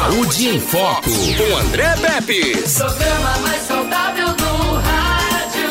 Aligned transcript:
Saúde 0.00 0.48
em 0.48 0.58
Foco, 0.58 1.10
com 1.10 1.56
André 1.58 1.94
Pepe. 2.00 2.56
Programa 2.74 3.38
mais 3.42 3.62
saudável 3.66 4.28
do 4.28 4.74
rádio. 4.76 5.68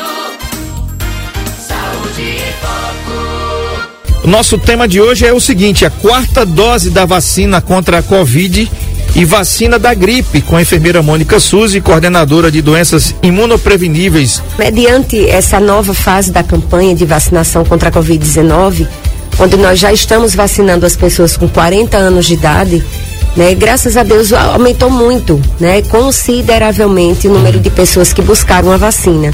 Saúde 1.67 2.21
em 2.21 2.53
Foco. 2.61 4.23
O 4.23 4.27
nosso 4.27 4.59
tema 4.59 4.87
de 4.87 5.01
hoje 5.01 5.25
é 5.25 5.33
o 5.33 5.39
seguinte: 5.39 5.83
a 5.83 5.89
quarta 5.89 6.45
dose 6.45 6.91
da 6.91 7.05
vacina 7.05 7.59
contra 7.59 7.97
a 7.97 8.03
Covid 8.03 8.71
e 9.15 9.25
vacina 9.25 9.79
da 9.79 9.95
gripe, 9.95 10.43
com 10.43 10.55
a 10.55 10.61
enfermeira 10.61 11.01
Mônica 11.01 11.39
Suzy, 11.39 11.81
coordenadora 11.81 12.51
de 12.51 12.61
doenças 12.61 13.15
imunopreveníveis. 13.23 14.43
Mediante 14.59 15.27
essa 15.27 15.59
nova 15.59 15.95
fase 15.95 16.31
da 16.31 16.43
campanha 16.43 16.93
de 16.93 17.03
vacinação 17.03 17.65
contra 17.65 17.89
a 17.89 17.91
Covid-19, 17.91 18.87
onde 19.39 19.57
nós 19.57 19.79
já 19.79 19.91
estamos 19.91 20.35
vacinando 20.35 20.85
as 20.85 20.95
pessoas 20.95 21.35
com 21.35 21.49
40 21.49 21.97
anos 21.97 22.27
de 22.27 22.35
idade, 22.35 22.85
né? 23.35 23.53
Graças 23.55 23.97
a 23.97 24.03
Deus 24.03 24.33
aumentou 24.33 24.89
muito, 24.89 25.39
né? 25.59 25.81
Consideravelmente 25.83 27.27
o 27.27 27.33
número 27.33 27.59
de 27.59 27.69
pessoas 27.69 28.13
que 28.13 28.21
buscaram 28.21 28.71
a 28.71 28.77
vacina. 28.77 29.33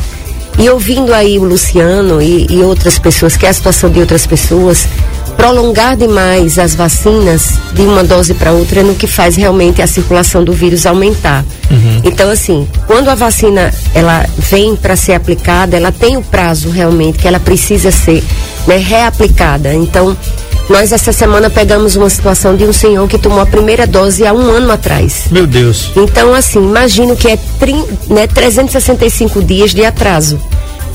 E 0.58 0.70
ouvindo 0.70 1.13
aí 1.13 1.38
o 1.38 1.44
Luciano 1.44 2.21
e, 2.21 2.48
e 2.49 2.63
outras 2.63 2.98
pessoas, 2.98 3.35
que 3.35 3.45
é 3.45 3.49
a 3.49 3.54
situação 3.54 3.90
de 3.90 3.99
outras 3.99 4.26
pessoas, 4.26 4.88
prolongar 5.35 5.98
demais 5.98 6.58
as 6.58 6.73
vacinas 6.73 7.59
de 7.73 7.81
uma 7.81 8.04
dose 8.04 8.34
para 8.34 8.52
outra 8.52 8.80
é 8.80 8.84
no 8.84 8.95
que 8.95 9.05
faz 9.05 9.35
realmente 9.35 9.81
a 9.81 9.88
circulação 9.88 10.43
do 10.43 10.54
vírus 10.54 10.85
aumentar. 10.85 11.43
Uhum. 11.70 12.02
Então, 12.04 12.30
assim, 12.30 12.68
quando 12.88 13.09
a 13.09 13.16
vacina 13.16 13.73
ela 13.93 14.26
vem 14.38 14.76
para 14.76 14.96
ser 14.96 15.13
aplicada, 15.13 15.76
ela 15.76 15.91
tem 15.91 16.16
o 16.18 16.21
prazo 16.21 16.70
realmente 16.70 17.20
que 17.20 17.27
ela 17.27 17.40
precisa 17.40 17.91
ser 17.91 18.23
né, 18.66 18.77
reaplicada. 18.77 19.73
Então, 19.73 20.16
nós 20.70 20.92
essa 20.92 21.12
semana 21.12 21.50
pegamos 21.50 21.96
uma 21.96 22.10
situação 22.10 22.55
de 22.55 22.66
um 22.66 22.74
senhor 22.74 23.08
que 23.08 23.18
tomou 23.18 23.40
a 23.40 23.46
primeira 23.46 23.86
dose 23.86 24.26
há 24.26 24.34
um 24.34 24.50
ano 24.50 24.72
atrás. 24.72 25.26
Meu 25.32 25.46
Deus. 25.46 25.91
Então, 25.96 26.34
assim, 26.34 26.60
imagino 26.60 27.16
que 27.16 27.28
é 27.28 27.40
né, 28.10 28.28
365 28.28 29.44
dias 29.44 29.74
de 29.74 29.85
atraso. 29.85 30.40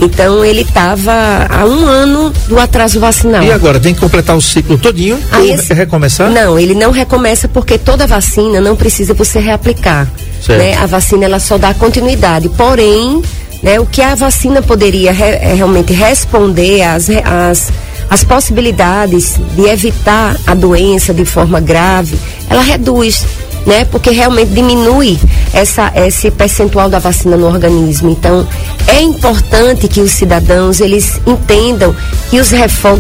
Então 0.01 0.43
ele 0.43 0.63
estava 0.63 1.13
há 1.49 1.67
um 1.67 1.87
ano 1.87 2.33
do 2.49 2.59
atraso 2.59 2.99
vacinal. 2.99 3.43
E 3.43 3.53
agora, 3.53 3.79
tem 3.79 3.93
que 3.93 4.01
completar 4.01 4.35
o 4.35 4.41
ciclo 4.41 4.79
todinho 4.79 5.19
Aí, 5.31 5.51
ou 5.51 5.55
esse... 5.55 5.75
recomeçar? 5.75 6.31
Não, 6.31 6.59
ele 6.59 6.75
não 6.75 6.91
recomeça 6.91 7.47
porque 7.47 7.77
toda 7.77 8.07
vacina 8.07 8.61
não 8.61 8.75
precisa 8.75 9.13
você 9.13 9.39
reaplicar. 9.39 10.11
Né? 10.49 10.75
A 10.79 10.87
vacina 10.87 11.27
ela 11.27 11.39
só 11.39 11.59
dá 11.59 11.75
continuidade. 11.75 12.49
Porém, 12.49 13.23
né, 13.63 13.79
o 13.79 13.85
que 13.85 14.01
a 14.01 14.15
vacina 14.15 14.63
poderia 14.63 15.13
re, 15.13 15.25
é, 15.25 15.53
realmente 15.55 15.93
responder 15.93 16.83
às, 16.83 17.09
às, 17.11 17.71
às 18.11 18.25
possibilidades 18.25 19.41
de 19.55 19.63
evitar 19.63 20.37
a 20.47 20.55
doença 20.55 21.15
de 21.15 21.25
forma 21.25 21.61
grave, 21.61 22.19
ela 22.49 22.61
reduz 22.61 23.25
né? 23.67 23.85
Porque 23.85 24.11
realmente 24.11 24.51
diminui 24.53 25.19
essa, 25.53 25.93
esse 25.95 26.31
percentual 26.31 26.89
da 26.89 26.99
vacina 26.99 27.37
no 27.37 27.47
organismo. 27.47 28.11
Então, 28.11 28.47
é 28.87 29.01
importante 29.03 29.89
que 29.89 30.01
os 30.01 30.13
cidadãos 30.13 30.81
eles 30.81 31.21
entendam 31.27 31.95
que 32.31 32.41
os 32.41 32.51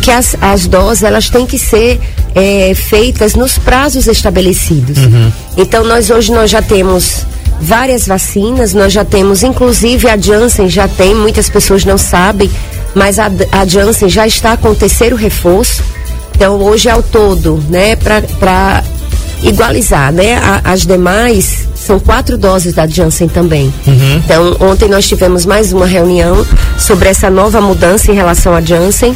que 0.03 0.11
as, 0.11 0.36
as 0.41 0.66
doses 0.66 1.03
elas 1.03 1.31
têm 1.31 1.47
que 1.47 1.58
ser 1.58 2.00
é, 2.34 2.72
feitas 2.75 3.34
nos 3.34 3.58
prazos 3.58 4.06
estabelecidos. 4.06 4.98
Uhum. 4.98 5.33
Então, 5.56 5.84
nós 5.84 6.11
hoje 6.11 6.33
nós 6.33 6.50
já 6.50 6.62
temos 6.62 7.27
várias 7.61 8.06
vacinas, 8.06 8.72
nós 8.72 8.92
já 8.92 9.05
temos, 9.05 9.42
inclusive 9.42 10.08
a 10.08 10.16
Janssen 10.16 10.69
já 10.69 10.88
tem, 10.88 11.14
muitas 11.14 11.48
pessoas 11.50 11.84
não 11.84 11.98
sabem, 11.98 12.50
mas 12.95 13.19
a, 13.19 13.31
a 13.53 13.67
Janssen 13.67 14.09
já 14.09 14.27
está 14.27 14.57
com 14.57 14.71
o 14.71 14.75
terceiro 14.75 15.17
reforço. 15.17 15.83
Então, 16.35 16.61
hoje 16.63 16.89
ao 16.89 17.03
todo, 17.03 17.63
né, 17.69 17.97
para 17.97 18.83
igualizar, 19.43 20.13
né? 20.13 20.37
A, 20.37 20.73
as 20.73 20.87
demais 20.87 21.69
são 21.75 21.99
quatro 21.99 22.37
doses 22.37 22.75
da 22.75 22.87
Janssen 22.87 23.29
também. 23.29 23.73
Uhum. 23.87 24.17
Então, 24.25 24.57
ontem 24.61 24.89
nós 24.89 25.09
tivemos 25.09 25.45
mais 25.47 25.73
uma 25.73 25.87
reunião 25.87 26.47
sobre 26.79 27.09
essa 27.09 27.31
nova 27.31 27.61
mudança 27.61 28.11
em 28.11 28.15
relação 28.15 28.55
à 28.55 28.61
Janssen. 28.61 29.15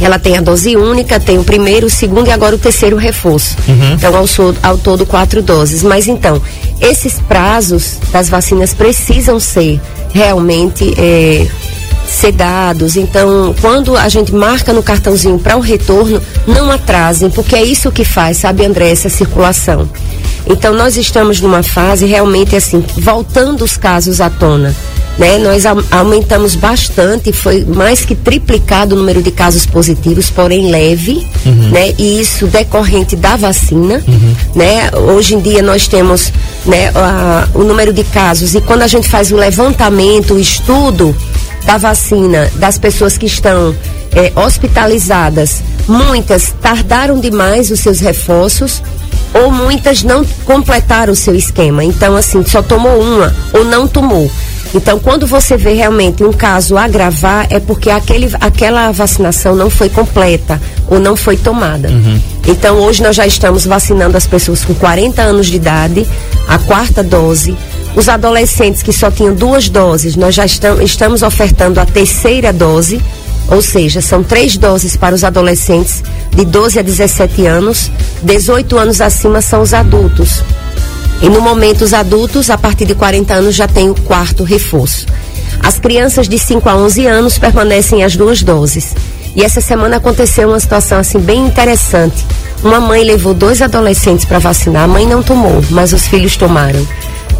Ela 0.00 0.18
tem 0.18 0.36
a 0.36 0.40
dose 0.40 0.76
única, 0.76 1.20
tem 1.20 1.38
o 1.38 1.44
primeiro, 1.44 1.86
o 1.86 1.90
segundo 1.90 2.26
e 2.26 2.32
agora 2.32 2.56
o 2.56 2.58
terceiro 2.58 2.96
reforço. 2.96 3.56
Uhum. 3.68 3.92
Então, 3.94 4.16
ao, 4.16 4.26
ao 4.62 4.78
todo, 4.78 5.06
quatro 5.06 5.42
doses. 5.42 5.82
Mas 5.82 6.08
então, 6.08 6.42
esses 6.80 7.20
prazos 7.20 7.98
das 8.10 8.28
vacinas 8.28 8.74
precisam 8.74 9.38
ser 9.38 9.80
realmente 10.12 10.92
eh, 10.98 11.46
ser 12.06 12.32
dados. 12.32 12.96
Então, 12.96 13.54
quando 13.60 13.96
a 13.96 14.08
gente 14.08 14.34
marca 14.34 14.72
no 14.72 14.82
cartãozinho 14.82 15.38
para 15.38 15.56
o 15.56 15.60
retorno, 15.60 16.20
não 16.46 16.70
atrasem, 16.70 17.30
porque 17.30 17.56
é 17.56 17.62
isso 17.62 17.90
que 17.90 18.04
faz, 18.04 18.38
sabe, 18.38 18.64
André, 18.64 18.90
essa 18.90 19.08
circulação. 19.08 19.88
Então, 20.46 20.74
nós 20.74 20.96
estamos 20.96 21.40
numa 21.40 21.62
fase 21.62 22.04
realmente 22.04 22.56
assim, 22.56 22.84
voltando 22.96 23.64
os 23.64 23.76
casos 23.76 24.20
à 24.20 24.28
tona. 24.28 24.74
Né? 25.18 25.36
Nós 25.38 25.64
aumentamos 25.90 26.54
bastante, 26.54 27.32
foi 27.32 27.64
mais 27.64 28.02
que 28.02 28.14
triplicado 28.14 28.94
o 28.94 28.98
número 28.98 29.22
de 29.22 29.30
casos 29.30 29.66
positivos, 29.66 30.30
porém 30.30 30.70
leve, 30.70 31.26
uhum. 31.44 31.68
né? 31.70 31.92
E 31.98 32.18
isso 32.18 32.46
decorrente 32.46 33.14
da 33.14 33.36
vacina, 33.36 34.02
uhum. 34.08 34.34
né? 34.54 34.90
Hoje 35.14 35.34
em 35.34 35.40
dia 35.40 35.62
nós 35.62 35.86
temos, 35.86 36.32
né, 36.64 36.90
a, 36.94 37.46
o 37.54 37.62
número 37.62 37.92
de 37.92 38.04
casos 38.04 38.54
e 38.54 38.60
quando 38.62 38.82
a 38.82 38.86
gente 38.86 39.06
faz 39.06 39.30
o 39.30 39.36
levantamento, 39.36 40.32
o 40.32 40.38
estudo, 40.38 41.14
da 41.64 41.78
vacina 41.78 42.50
das 42.56 42.78
pessoas 42.78 43.16
que 43.16 43.26
estão 43.26 43.74
é, 44.14 44.32
hospitalizadas, 44.38 45.62
muitas 45.88 46.54
tardaram 46.60 47.18
demais 47.18 47.70
os 47.70 47.80
seus 47.80 48.00
reforços 48.00 48.82
ou 49.34 49.50
muitas 49.50 50.02
não 50.02 50.24
completaram 50.44 51.12
o 51.12 51.16
seu 51.16 51.34
esquema. 51.34 51.82
Então, 51.82 52.16
assim, 52.16 52.44
só 52.44 52.62
tomou 52.62 53.00
uma 53.00 53.34
ou 53.52 53.64
não 53.64 53.88
tomou. 53.88 54.30
Então, 54.74 54.98
quando 54.98 55.26
você 55.26 55.56
vê 55.56 55.74
realmente 55.74 56.24
um 56.24 56.32
caso 56.32 56.78
agravar, 56.78 57.46
é 57.50 57.60
porque 57.60 57.90
aquele, 57.90 58.30
aquela 58.40 58.90
vacinação 58.90 59.54
não 59.54 59.68
foi 59.68 59.88
completa 59.88 60.60
ou 60.88 60.98
não 60.98 61.14
foi 61.14 61.36
tomada. 61.36 61.88
Uhum. 61.88 62.20
Então, 62.46 62.76
hoje 62.78 63.02
nós 63.02 63.14
já 63.14 63.26
estamos 63.26 63.66
vacinando 63.66 64.16
as 64.16 64.26
pessoas 64.26 64.64
com 64.64 64.74
40 64.74 65.20
anos 65.20 65.48
de 65.48 65.56
idade, 65.56 66.06
a 66.48 66.58
quarta 66.58 67.02
dose. 67.02 67.56
Os 67.94 68.08
adolescentes 68.08 68.82
que 68.82 68.92
só 68.92 69.10
tinham 69.10 69.34
duas 69.34 69.68
doses, 69.68 70.16
nós 70.16 70.34
já 70.34 70.46
estamos, 70.46 71.22
ofertando 71.22 71.78
a 71.78 71.84
terceira 71.84 72.52
dose, 72.52 73.00
ou 73.48 73.60
seja, 73.60 74.00
são 74.00 74.22
três 74.22 74.56
doses 74.56 74.96
para 74.96 75.14
os 75.14 75.24
adolescentes 75.24 76.02
de 76.34 76.44
12 76.44 76.78
a 76.78 76.82
17 76.82 77.46
anos, 77.46 77.90
18 78.22 78.78
anos 78.78 79.00
acima 79.00 79.42
são 79.42 79.60
os 79.60 79.74
adultos. 79.74 80.42
E 81.20 81.28
no 81.28 81.40
momento, 81.40 81.82
os 81.82 81.92
adultos, 81.92 82.50
a 82.50 82.56
partir 82.56 82.86
de 82.86 82.94
40 82.94 83.34
anos, 83.34 83.54
já 83.54 83.68
têm 83.68 83.90
o 83.90 83.94
quarto 83.94 84.42
reforço. 84.42 85.06
As 85.62 85.78
crianças 85.78 86.28
de 86.28 86.38
5 86.38 86.68
a 86.68 86.76
11 86.76 87.06
anos 87.06 87.38
permanecem 87.38 88.02
as 88.02 88.16
duas 88.16 88.42
doses. 88.42 88.94
E 89.36 89.44
essa 89.44 89.60
semana 89.60 89.96
aconteceu 89.96 90.48
uma 90.48 90.58
situação 90.58 90.98
assim 90.98 91.18
bem 91.18 91.46
interessante. 91.46 92.26
Uma 92.62 92.80
mãe 92.80 93.04
levou 93.04 93.34
dois 93.34 93.62
adolescentes 93.62 94.24
para 94.24 94.38
vacinar, 94.38 94.84
a 94.84 94.88
mãe 94.88 95.06
não 95.06 95.22
tomou, 95.22 95.62
mas 95.70 95.92
os 95.92 96.06
filhos 96.06 96.36
tomaram. 96.36 96.86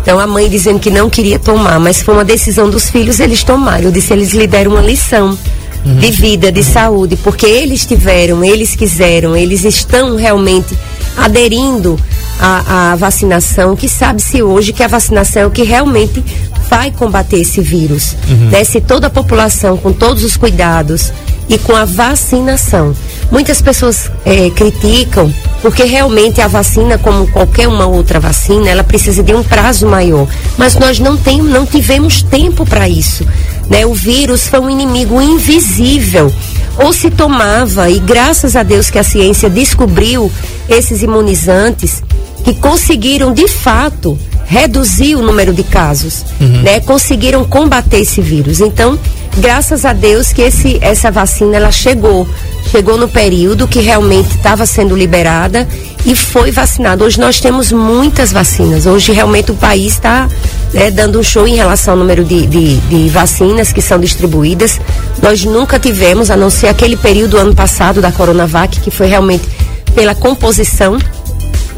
Então 0.03 0.19
a 0.19 0.27
mãe 0.27 0.49
dizendo 0.49 0.81
que 0.81 0.91
não 0.91 1.09
queria 1.09 1.39
tomar, 1.39 1.79
mas 1.79 2.03
foi 2.03 2.15
uma 2.15 2.25
decisão 2.25 2.69
dos 2.69 2.91
filhos, 2.91 3.21
eles 3.21 3.45
tomaram. 3.45 3.85
Eu 3.85 3.93
disse, 3.93 4.13
eles 4.13 4.33
lhe 4.33 4.47
deram 4.47 4.73
uma 4.73 4.83
lição 4.83 5.39
uhum. 5.87 5.97
de 5.97 6.11
vida, 6.11 6.51
de 6.51 6.63
saúde, 6.63 7.17
porque 7.17 7.47
eles 7.47 7.87
tiveram, 7.87 8.45
eles 8.45 8.75
quiseram, 8.75 9.37
eles 9.37 9.65
estão 9.65 10.17
realmente 10.17 10.77
aderindo 11.17 11.99
a, 12.41 12.93
a 12.93 12.97
vacinação, 12.97 13.77
que 13.77 13.89
sabe-se 13.89 14.43
hoje 14.43 14.73
que 14.73 14.83
a 14.83 14.89
vacinação 14.89 15.43
é 15.43 15.47
o 15.47 15.51
que 15.51 15.63
realmente 15.63 16.23
vai 16.69 16.91
combater 16.91 17.39
esse 17.39 17.61
vírus. 17.61 18.17
Uhum. 18.29 18.51
Né? 18.51 18.65
Se 18.65 18.81
toda 18.81 19.07
a 19.07 19.11
população, 19.11 19.77
com 19.77 19.93
todos 19.93 20.25
os 20.25 20.37
cuidados 20.37 21.13
e 21.49 21.59
com 21.59 21.77
a 21.77 21.85
vacinação. 21.85 22.95
Muitas 23.33 23.63
pessoas 23.63 24.11
é, 24.27 24.51
criticam 24.51 25.33
porque 25.63 25.85
realmente 25.85 26.41
a 26.43 26.49
vacina, 26.49 26.99
como 26.99 27.27
qualquer 27.29 27.67
uma 27.67 27.87
outra 27.87 28.21
vacina, 28.21 28.69
ela 28.69 28.85
precisa 28.85 29.23
de 29.23 29.33
um 29.33 29.43
prazo 29.43 29.87
maior. 29.87 30.29
Mas 30.59 30.75
nós 30.75 30.99
não, 30.99 31.17
tem, 31.17 31.41
não 31.41 31.65
tivemos 31.65 32.23
tempo 32.23 32.67
para 32.67 32.87
isso. 32.87 33.27
Né? 33.71 33.87
O 33.87 33.95
vírus 33.95 34.47
foi 34.47 34.61
um 34.61 34.69
inimigo 34.69 35.23
invisível. 35.23 36.31
Ou 36.77 36.93
se 36.93 37.11
tomava, 37.11 37.89
e 37.89 37.99
graças 37.99 38.55
a 38.55 38.63
Deus 38.63 38.91
que 38.91 38.99
a 38.99 39.05
ciência 39.05 39.49
descobriu 39.49 40.31
esses 40.69 41.01
imunizantes, 41.01 42.03
que 42.45 42.53
conseguiram 42.55 43.33
de 43.33 43.49
fato 43.49 44.19
reduzir 44.53 45.17
o 45.17 45.23
número 45.23 45.55
de 45.55 45.65
casos, 45.65 46.27
uhum. 46.39 46.61
né? 46.61 46.79
Conseguiram 46.81 47.43
combater 47.43 48.01
esse 48.01 48.21
vírus. 48.21 48.61
Então, 48.61 48.99
graças 49.39 49.87
a 49.87 49.95
Deus 49.95 50.31
que 50.31 50.43
esse, 50.43 50.79
essa 50.83 51.11
vacina 51.11 51.57
ela 51.57 51.73
chegou, 51.73 52.29
chegou 52.71 52.99
no 52.99 53.09
período 53.09 53.67
que 53.67 53.81
realmente 53.81 54.37
estava 54.37 54.67
sendo 54.67 54.95
liberada 54.95 55.67
e 56.05 56.15
foi 56.15 56.51
vacinado. 56.51 57.03
Hoje 57.03 57.19
nós 57.19 57.41
temos 57.41 57.73
muitas 57.73 58.31
vacinas. 58.31 58.85
Hoje 58.85 59.11
realmente 59.13 59.51
o 59.51 59.55
país 59.55 59.95
está 59.95 60.29
né, 60.75 60.91
dando 60.91 61.19
um 61.19 61.23
show 61.23 61.49
em 61.49 61.57
relação 61.57 61.95
ao 61.95 62.01
número 62.01 62.23
de, 62.23 62.47
de, 62.47 62.77
de, 62.77 63.09
vacinas 63.09 63.73
que 63.73 63.81
são 63.81 63.99
distribuídas. 63.99 64.79
Nós 65.23 65.43
nunca 65.47 65.79
tivemos, 65.79 66.31
a 66.31 66.37
não 66.37 66.51
ser 66.51 66.67
aquele 66.69 66.99
período 66.99 67.39
ano 67.39 67.55
passado 67.55 68.03
da 68.03 68.13
Coronavac, 68.13 68.81
que 68.81 68.91
foi 68.91 69.07
realmente 69.07 69.49
pela 69.95 70.15
composição 70.15 70.99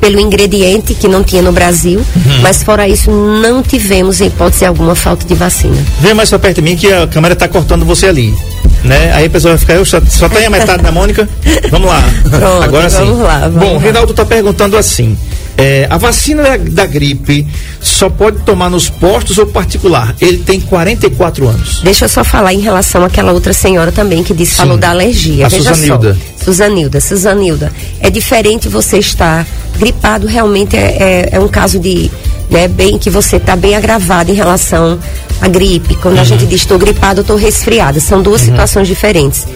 pelo 0.05 0.21
ingrediente 0.21 0.93
que 0.93 1.09
não 1.09 1.25
tinha 1.25 1.41
no 1.41 1.51
Brasil, 1.51 1.99
uhum. 1.99 2.43
mas 2.43 2.63
fora 2.63 2.87
isso 2.87 3.11
não 3.11 3.63
tivemos 3.63 4.21
em 4.21 4.27
hipótese 4.27 4.67
alguma 4.67 4.95
falta 4.95 5.27
de 5.27 5.35
vacina. 5.35 5.83
Vem 5.99 6.13
mais 6.13 6.29
pra 6.29 6.39
perto 6.39 6.57
de 6.57 6.63
mim 6.63 6.77
que 6.77 6.93
a 6.93 7.07
câmera 7.07 7.33
está 7.33 7.49
cortando 7.49 7.87
você 7.87 8.09
ali. 8.09 8.35
Né? 8.83 9.13
Aí 9.15 9.25
a 9.25 9.31
pessoa 9.31 9.53
vai 9.53 9.59
ficar, 9.59 9.75
eu 9.77 9.85
só, 9.87 9.99
só 10.07 10.29
tenho 10.29 10.49
a 10.49 10.51
metade 10.51 10.83
da 10.83 10.93
Mônica. 10.93 11.27
Vamos 11.71 11.89
lá. 11.89 12.03
Pronto, 12.29 12.65
Agora 12.65 12.91
sim. 12.91 12.99
Vamos 12.99 13.21
lá. 13.21 13.39
Vamos 13.49 13.61
Bom, 13.61 13.75
lá. 13.77 13.81
Reinaldo 13.81 14.11
está 14.11 14.27
perguntando 14.27 14.77
assim: 14.77 15.17
é, 15.57 15.87
a 15.89 15.97
vacina 15.97 16.43
da, 16.43 16.57
da, 16.57 16.87
gripe 16.87 17.47
só 17.81 18.11
pode 18.11 18.43
tomar 18.43 18.69
nos 18.69 18.89
postos 18.89 19.39
ou 19.39 19.47
particular? 19.47 20.15
Ele 20.21 20.39
tem 20.39 20.61
44 20.61 21.49
anos. 21.49 21.81
Deixa 21.83 22.07
eu 22.07 22.09
só 22.09 22.25
falar 22.25 22.53
em 22.53 22.61
relação 22.61 23.05
àquela 23.05 23.33
outra 23.33 23.53
senhora 23.53 23.93
também 23.93 24.25
que 24.25 24.35
disse, 24.35 24.53
Sim. 24.53 24.59
falou 24.59 24.77
da 24.77 24.91
alergia. 24.91 25.47
A 25.47 25.49
Veja 25.49 25.75
Suzanilda. 25.75 26.15
Só. 26.15 26.45
Suzanilda. 26.45 27.01
Suzanilda. 27.01 27.73
É 28.01 28.11
diferente 28.11 28.69
você 28.69 28.99
estar 28.99 29.47
gripado, 29.79 30.27
realmente 30.27 30.77
é, 30.77 30.97
é, 30.99 31.29
é 31.33 31.41
um 31.41 31.49
caso 31.49 31.79
de. 31.79 32.11
Né, 32.51 32.69
bem 32.69 32.99
que 32.99 33.09
você 33.09 33.37
está 33.37 33.57
bem 33.57 33.75
agravado 33.75 34.31
em 34.31 34.35
relação 34.35 34.99
à 35.41 35.49
gripe. 35.49 35.97
Quando 35.97 36.17
uhum. 36.17 36.21
a 36.21 36.25
gente 36.25 36.45
diz 36.45 36.61
estou 36.61 36.79
gripado, 36.79 37.23
estou 37.23 37.37
resfriada. 37.37 37.99
São 38.01 38.21
duas 38.21 38.43
uhum. 38.43 38.49
situações 38.49 38.87
diferentes. 38.87 39.47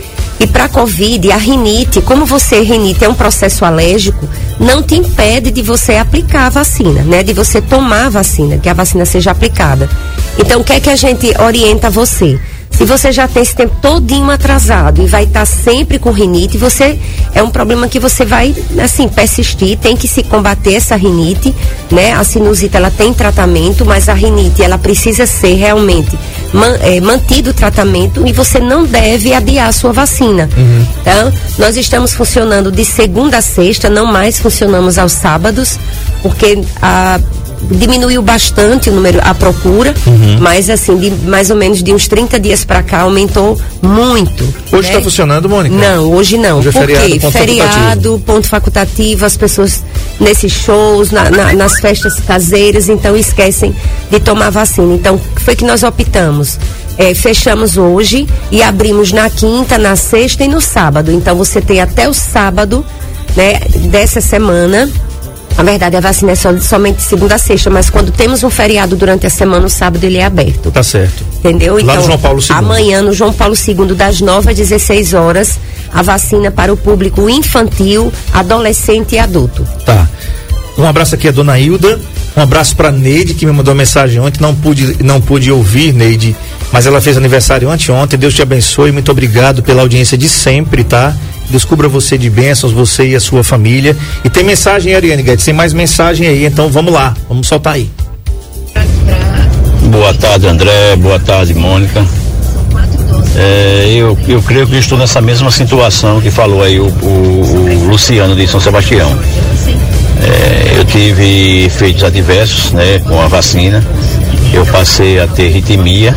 E 0.40 0.46
para 0.46 0.64
a 0.64 0.68
Covid, 0.68 1.32
a 1.32 1.36
rinite, 1.36 2.00
como 2.00 2.24
você, 2.24 2.60
rinite 2.60 3.04
é 3.04 3.08
um 3.08 3.14
processo 3.14 3.64
alérgico, 3.64 4.28
não 4.60 4.82
te 4.82 4.94
impede 4.94 5.50
de 5.50 5.62
você 5.62 5.96
aplicar 5.96 6.46
a 6.46 6.50
vacina, 6.50 7.02
né? 7.02 7.22
De 7.22 7.32
você 7.32 7.60
tomar 7.60 8.06
a 8.06 8.10
vacina, 8.10 8.56
que 8.58 8.68
a 8.68 8.74
vacina 8.74 9.04
seja 9.04 9.32
aplicada. 9.32 9.88
Então, 10.38 10.60
o 10.60 10.64
que 10.64 10.72
é 10.72 10.80
que 10.80 10.90
a 10.90 10.96
gente 10.96 11.34
orienta 11.40 11.90
você? 11.90 12.38
Se 12.70 12.84
você 12.84 13.10
já 13.10 13.26
tem 13.26 13.42
esse 13.42 13.56
tempo 13.56 13.74
todinho 13.82 14.30
atrasado 14.30 15.02
e 15.02 15.06
vai 15.06 15.24
estar 15.24 15.40
tá 15.40 15.46
sempre 15.46 15.98
com 15.98 16.12
rinite, 16.12 16.56
você 16.56 16.96
é 17.34 17.42
um 17.42 17.50
problema 17.50 17.88
que 17.88 17.98
você 17.98 18.24
vai, 18.24 18.54
assim, 18.80 19.08
persistir, 19.08 19.76
tem 19.78 19.96
que 19.96 20.06
se 20.06 20.22
combater 20.22 20.74
essa 20.74 20.94
rinite, 20.94 21.52
né? 21.90 22.12
A 22.12 22.22
sinusite, 22.22 22.76
ela 22.76 22.90
tem 22.90 23.12
tratamento, 23.12 23.84
mas 23.84 24.08
a 24.08 24.14
rinite, 24.14 24.62
ela 24.62 24.78
precisa 24.78 25.26
ser 25.26 25.54
realmente 25.54 26.16
mantido 27.02 27.50
o 27.50 27.54
tratamento 27.54 28.26
e 28.26 28.32
você 28.32 28.58
não 28.58 28.84
deve 28.84 29.32
adiar 29.32 29.68
a 29.68 29.72
sua 29.72 29.92
vacina. 29.92 30.48
Uhum. 30.56 30.86
Então, 31.00 31.32
nós 31.58 31.76
estamos 31.76 32.14
funcionando 32.14 32.72
de 32.72 32.84
segunda 32.84 33.38
a 33.38 33.42
sexta, 33.42 33.90
não 33.90 34.06
mais 34.06 34.38
funcionamos 34.38 34.98
aos 34.98 35.12
sábados, 35.12 35.78
porque 36.22 36.58
a 36.80 37.20
diminuiu 37.70 38.22
bastante 38.22 38.90
o 38.90 38.92
número, 38.92 39.20
a 39.22 39.34
procura, 39.34 39.94
uhum. 40.06 40.38
mas 40.40 40.70
assim, 40.70 40.96
de 40.96 41.10
mais 41.10 41.50
ou 41.50 41.56
menos 41.56 41.82
de 41.82 41.92
uns 41.92 42.06
30 42.08 42.38
dias 42.40 42.64
para 42.64 42.82
cá 42.82 43.00
aumentou 43.00 43.60
muito. 43.82 44.44
Hoje 44.72 44.88
está 44.88 44.98
né? 44.98 45.04
funcionando, 45.04 45.48
Mônica? 45.48 45.74
Não, 45.74 46.12
hoje 46.12 46.38
não. 46.38 46.58
Hoje 46.58 46.68
é 46.68 46.72
Por 46.72 46.80
feriado, 46.80 47.20
ponto 47.20 47.32
feriado, 47.32 47.70
facultativo. 47.70 48.18
ponto 48.20 48.48
facultativo, 48.48 49.26
as 49.26 49.36
pessoas 49.36 49.82
nesses 50.20 50.52
shows, 50.52 51.10
na, 51.10 51.30
na, 51.30 51.52
nas 51.52 51.80
festas 51.80 52.18
caseiras, 52.20 52.88
então 52.88 53.16
esquecem 53.16 53.74
de 54.10 54.20
tomar 54.20 54.50
vacina. 54.50 54.94
Então, 54.94 55.20
foi 55.36 55.54
que 55.56 55.64
nós 55.64 55.82
optamos. 55.82 56.58
É, 56.96 57.14
fechamos 57.14 57.76
hoje 57.76 58.26
e 58.50 58.60
abrimos 58.60 59.12
na 59.12 59.30
quinta, 59.30 59.78
na 59.78 59.94
sexta 59.94 60.44
e 60.44 60.48
no 60.48 60.60
sábado. 60.60 61.12
Então 61.12 61.36
você 61.36 61.60
tem 61.60 61.80
até 61.80 62.08
o 62.08 62.12
sábado, 62.12 62.84
né, 63.36 63.60
dessa 63.88 64.20
semana 64.20 64.90
na 65.64 65.72
verdade, 65.72 65.96
a 65.96 66.00
vacina 66.00 66.32
é 66.32 66.34
só, 66.36 66.56
somente 66.58 67.02
segunda 67.02 67.34
a 67.34 67.38
sexta, 67.38 67.68
mas 67.68 67.90
quando 67.90 68.12
temos 68.12 68.44
um 68.44 68.50
feriado 68.50 68.94
durante 68.94 69.26
a 69.26 69.30
semana, 69.30 69.66
o 69.66 69.68
sábado 69.68 70.02
ele 70.04 70.18
é 70.18 70.24
aberto. 70.24 70.70
Tá 70.70 70.82
certo. 70.82 71.24
Entendeu? 71.38 71.74
Lá 71.74 71.80
então, 71.80 71.96
no 71.96 72.02
João 72.02 72.18
Paulo 72.18 72.40
II. 72.40 72.46
Amanhã, 72.50 73.02
no 73.02 73.12
João 73.12 73.32
Paulo 73.32 73.54
II, 73.56 73.94
das 73.94 74.20
9 74.20 74.50
às 74.50 74.56
16 74.56 75.14
horas, 75.14 75.58
a 75.92 76.00
vacina 76.00 76.50
para 76.50 76.72
o 76.72 76.76
público 76.76 77.28
infantil, 77.28 78.12
adolescente 78.32 79.16
e 79.16 79.18
adulto. 79.18 79.66
Tá. 79.84 80.08
Um 80.78 80.86
abraço 80.86 81.16
aqui 81.16 81.26
a 81.26 81.32
dona 81.32 81.58
Hilda. 81.58 81.98
Um 82.36 82.42
abraço 82.42 82.76
para 82.76 82.92
Neide, 82.92 83.34
que 83.34 83.44
me 83.44 83.50
mandou 83.50 83.72
uma 83.74 83.78
mensagem 83.78 84.20
ontem. 84.20 84.40
Não 84.40 84.54
pude, 84.54 85.02
não 85.02 85.20
pude 85.20 85.50
ouvir, 85.50 85.92
Neide, 85.92 86.36
mas 86.70 86.86
ela 86.86 87.00
fez 87.00 87.16
aniversário 87.16 87.68
anteontem. 87.68 88.16
Deus 88.16 88.32
te 88.32 88.42
abençoe. 88.42 88.92
Muito 88.92 89.10
obrigado 89.10 89.60
pela 89.60 89.82
audiência 89.82 90.16
de 90.16 90.28
sempre, 90.28 90.84
tá? 90.84 91.16
Descubra 91.50 91.88
você 91.88 92.18
de 92.18 92.28
bênçãos, 92.28 92.72
você 92.72 93.08
e 93.08 93.16
a 93.16 93.20
sua 93.20 93.42
família. 93.42 93.96
E 94.24 94.28
tem 94.28 94.44
mensagem, 94.44 94.94
Ariane 94.94 95.22
Guedes, 95.22 95.44
tem 95.44 95.54
mais 95.54 95.72
mensagem 95.72 96.26
aí, 96.26 96.44
então 96.44 96.68
vamos 96.68 96.92
lá, 96.92 97.14
vamos 97.28 97.46
soltar 97.46 97.74
aí. 97.74 97.90
Boa 99.90 100.12
tarde, 100.12 100.46
André. 100.46 100.96
Boa 100.96 101.18
tarde, 101.18 101.54
Mônica. 101.54 102.04
É, 103.34 103.94
eu, 103.94 104.18
eu 104.26 104.42
creio 104.42 104.66
que 104.66 104.76
estou 104.76 104.98
nessa 104.98 105.20
mesma 105.20 105.50
situação 105.50 106.20
que 106.20 106.30
falou 106.30 106.62
aí 106.62 106.78
o, 106.78 106.86
o, 106.86 107.84
o 107.84 107.88
Luciano 107.88 108.34
de 108.34 108.46
São 108.46 108.60
Sebastião. 108.60 109.18
É, 110.22 110.78
eu 110.78 110.84
tive 110.84 111.64
efeitos 111.64 112.04
adversos 112.04 112.72
né, 112.72 112.98
com 112.98 113.20
a 113.20 113.28
vacina. 113.28 113.82
Eu 114.52 114.66
passei 114.66 115.20
a 115.20 115.26
ter 115.26 115.48
ritmia 115.48 116.14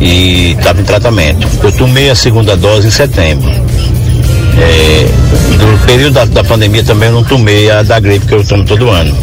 e 0.00 0.52
estava 0.58 0.80
em 0.80 0.84
tratamento. 0.84 1.48
Eu 1.62 1.72
tomei 1.72 2.10
a 2.10 2.14
segunda 2.14 2.56
dose 2.56 2.88
em 2.88 2.90
setembro. 2.90 3.50
É, 4.58 5.06
no 5.56 5.78
período 5.86 6.14
da, 6.14 6.24
da, 6.24 6.44
pandemia 6.44 6.84
também 6.84 7.08
eu 7.08 7.14
não 7.14 7.24
tomei 7.24 7.70
a 7.70 7.82
da 7.82 7.98
gripe 7.98 8.26
que 8.26 8.34
eu 8.34 8.44
tomo 8.44 8.64
todo 8.64 8.90
ano. 8.90 9.16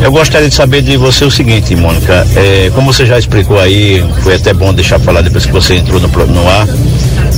Eu 0.00 0.10
gostaria 0.10 0.48
de 0.48 0.54
saber 0.54 0.82
de 0.82 0.96
você 0.96 1.24
o 1.24 1.30
seguinte, 1.30 1.74
Mônica, 1.74 2.26
é, 2.36 2.70
como 2.74 2.92
você 2.92 3.06
já 3.06 3.18
explicou 3.18 3.58
aí, 3.58 4.04
foi 4.22 4.34
até 4.34 4.52
bom 4.52 4.72
deixar 4.72 4.98
falar 4.98 5.22
depois 5.22 5.46
que 5.46 5.52
você 5.52 5.76
entrou 5.76 6.00
no, 6.00 6.08
no 6.08 6.48
ar, 6.48 6.66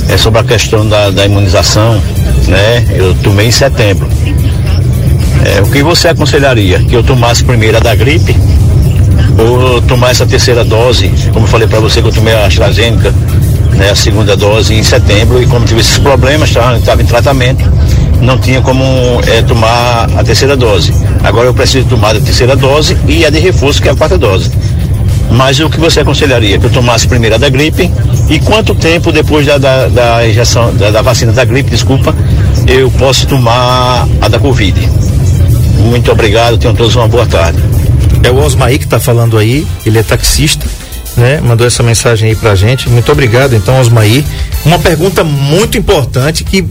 é 0.09 0.17
sobre 0.17 0.39
a 0.39 0.43
questão 0.43 0.87
da, 0.87 1.09
da 1.09 1.25
imunização, 1.25 2.01
né? 2.47 2.85
Eu 2.91 3.13
tomei 3.23 3.47
em 3.47 3.51
setembro. 3.51 4.07
É, 5.45 5.61
o 5.61 5.67
que 5.67 5.81
você 5.81 6.09
aconselharia? 6.09 6.79
Que 6.79 6.95
eu 6.95 7.03
tomasse 7.03 7.43
primeiro 7.43 7.77
a 7.77 7.79
da 7.79 7.95
gripe 7.95 8.35
ou 9.37 9.81
tomar 9.81 10.11
essa 10.11 10.25
terceira 10.25 10.65
dose, 10.65 11.11
como 11.33 11.45
eu 11.45 11.49
falei 11.49 11.67
para 11.67 11.79
você 11.79 12.01
que 12.01 12.07
eu 12.07 12.11
tomei 12.11 12.33
a 12.33 12.45
AstraZeneca 12.45 13.13
né, 13.75 13.89
a 13.89 13.95
segunda 13.95 14.35
dose 14.35 14.73
em 14.73 14.83
setembro 14.83 15.41
e 15.41 15.47
como 15.47 15.65
tive 15.65 15.81
esses 15.81 15.97
problemas, 15.97 16.49
estava 16.49 17.01
em 17.01 17.05
tratamento, 17.05 17.63
não 18.21 18.37
tinha 18.37 18.61
como 18.61 18.83
é, 19.27 19.41
tomar 19.41 20.09
a 20.17 20.23
terceira 20.23 20.55
dose. 20.55 20.93
Agora 21.23 21.47
eu 21.47 21.53
preciso 21.53 21.87
tomar 21.87 22.15
a 22.15 22.19
terceira 22.19 22.55
dose 22.55 22.97
e 23.07 23.25
a 23.25 23.29
de 23.29 23.39
reforço, 23.39 23.81
que 23.81 23.87
é 23.87 23.91
a 23.91 23.95
quarta 23.95 24.17
dose. 24.17 24.51
Mas 25.31 25.59
o 25.59 25.69
que 25.69 25.79
você 25.79 25.99
aconselharia? 25.99 26.57
Que 26.57 26.65
eu 26.65 26.69
tomasse 26.71 27.07
primeiro 27.07 27.35
a 27.35 27.37
da 27.37 27.49
gripe 27.49 27.91
e 28.29 28.39
quanto 28.39 28.73
tempo 28.73 29.11
depois 29.11 29.45
da, 29.45 29.57
da, 29.57 29.87
da 29.87 30.27
injeção, 30.27 30.73
da, 30.75 30.89
da 30.89 31.01
vacina 31.01 31.31
da 31.31 31.45
gripe, 31.45 31.69
desculpa, 31.69 32.15
eu 32.67 32.89
posso 32.91 33.27
tomar 33.27 34.07
a 34.21 34.27
da 34.27 34.39
Covid? 34.39 34.89
Muito 35.85 36.11
obrigado, 36.11 36.57
tenham 36.57 36.75
todos 36.75 36.95
uma 36.95 37.07
boa 37.07 37.25
tarde. 37.25 37.59
É 38.23 38.31
o 38.31 38.43
Osmaí 38.43 38.77
que 38.77 38.85
está 38.85 38.99
falando 38.99 39.37
aí, 39.37 39.65
ele 39.85 39.99
é 39.99 40.03
taxista 40.03 40.65
né, 41.17 41.39
mandou 41.41 41.65
essa 41.65 41.83
mensagem 41.83 42.29
aí 42.29 42.35
pra 42.35 42.55
gente. 42.55 42.89
Muito 42.89 43.11
obrigado, 43.11 43.55
então, 43.55 43.79
Osmaí. 43.79 44.25
Uma 44.65 44.79
pergunta 44.79 45.23
muito 45.23 45.77
importante 45.77 46.43
que 46.43 46.65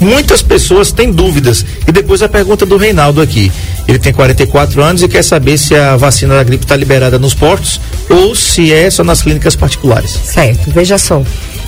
muitas 0.00 0.42
pessoas 0.42 0.92
têm 0.92 1.10
dúvidas. 1.10 1.64
E 1.86 1.92
depois 1.92 2.22
a 2.22 2.28
pergunta 2.28 2.66
do 2.66 2.76
Reinaldo 2.76 3.20
aqui. 3.20 3.50
Ele 3.86 3.98
tem 3.98 4.12
44 4.12 4.82
anos 4.82 5.02
e 5.02 5.08
quer 5.08 5.22
saber 5.22 5.58
se 5.58 5.74
a 5.74 5.96
vacina 5.96 6.34
da 6.34 6.42
gripe 6.42 6.64
está 6.64 6.76
liberada 6.76 7.18
nos 7.18 7.34
portos 7.34 7.80
ou 8.08 8.34
se 8.34 8.72
é 8.72 8.90
só 8.90 9.04
nas 9.04 9.22
clínicas 9.22 9.54
particulares. 9.54 10.10
Certo, 10.10 10.70
veja 10.70 10.96
só. 10.96 11.22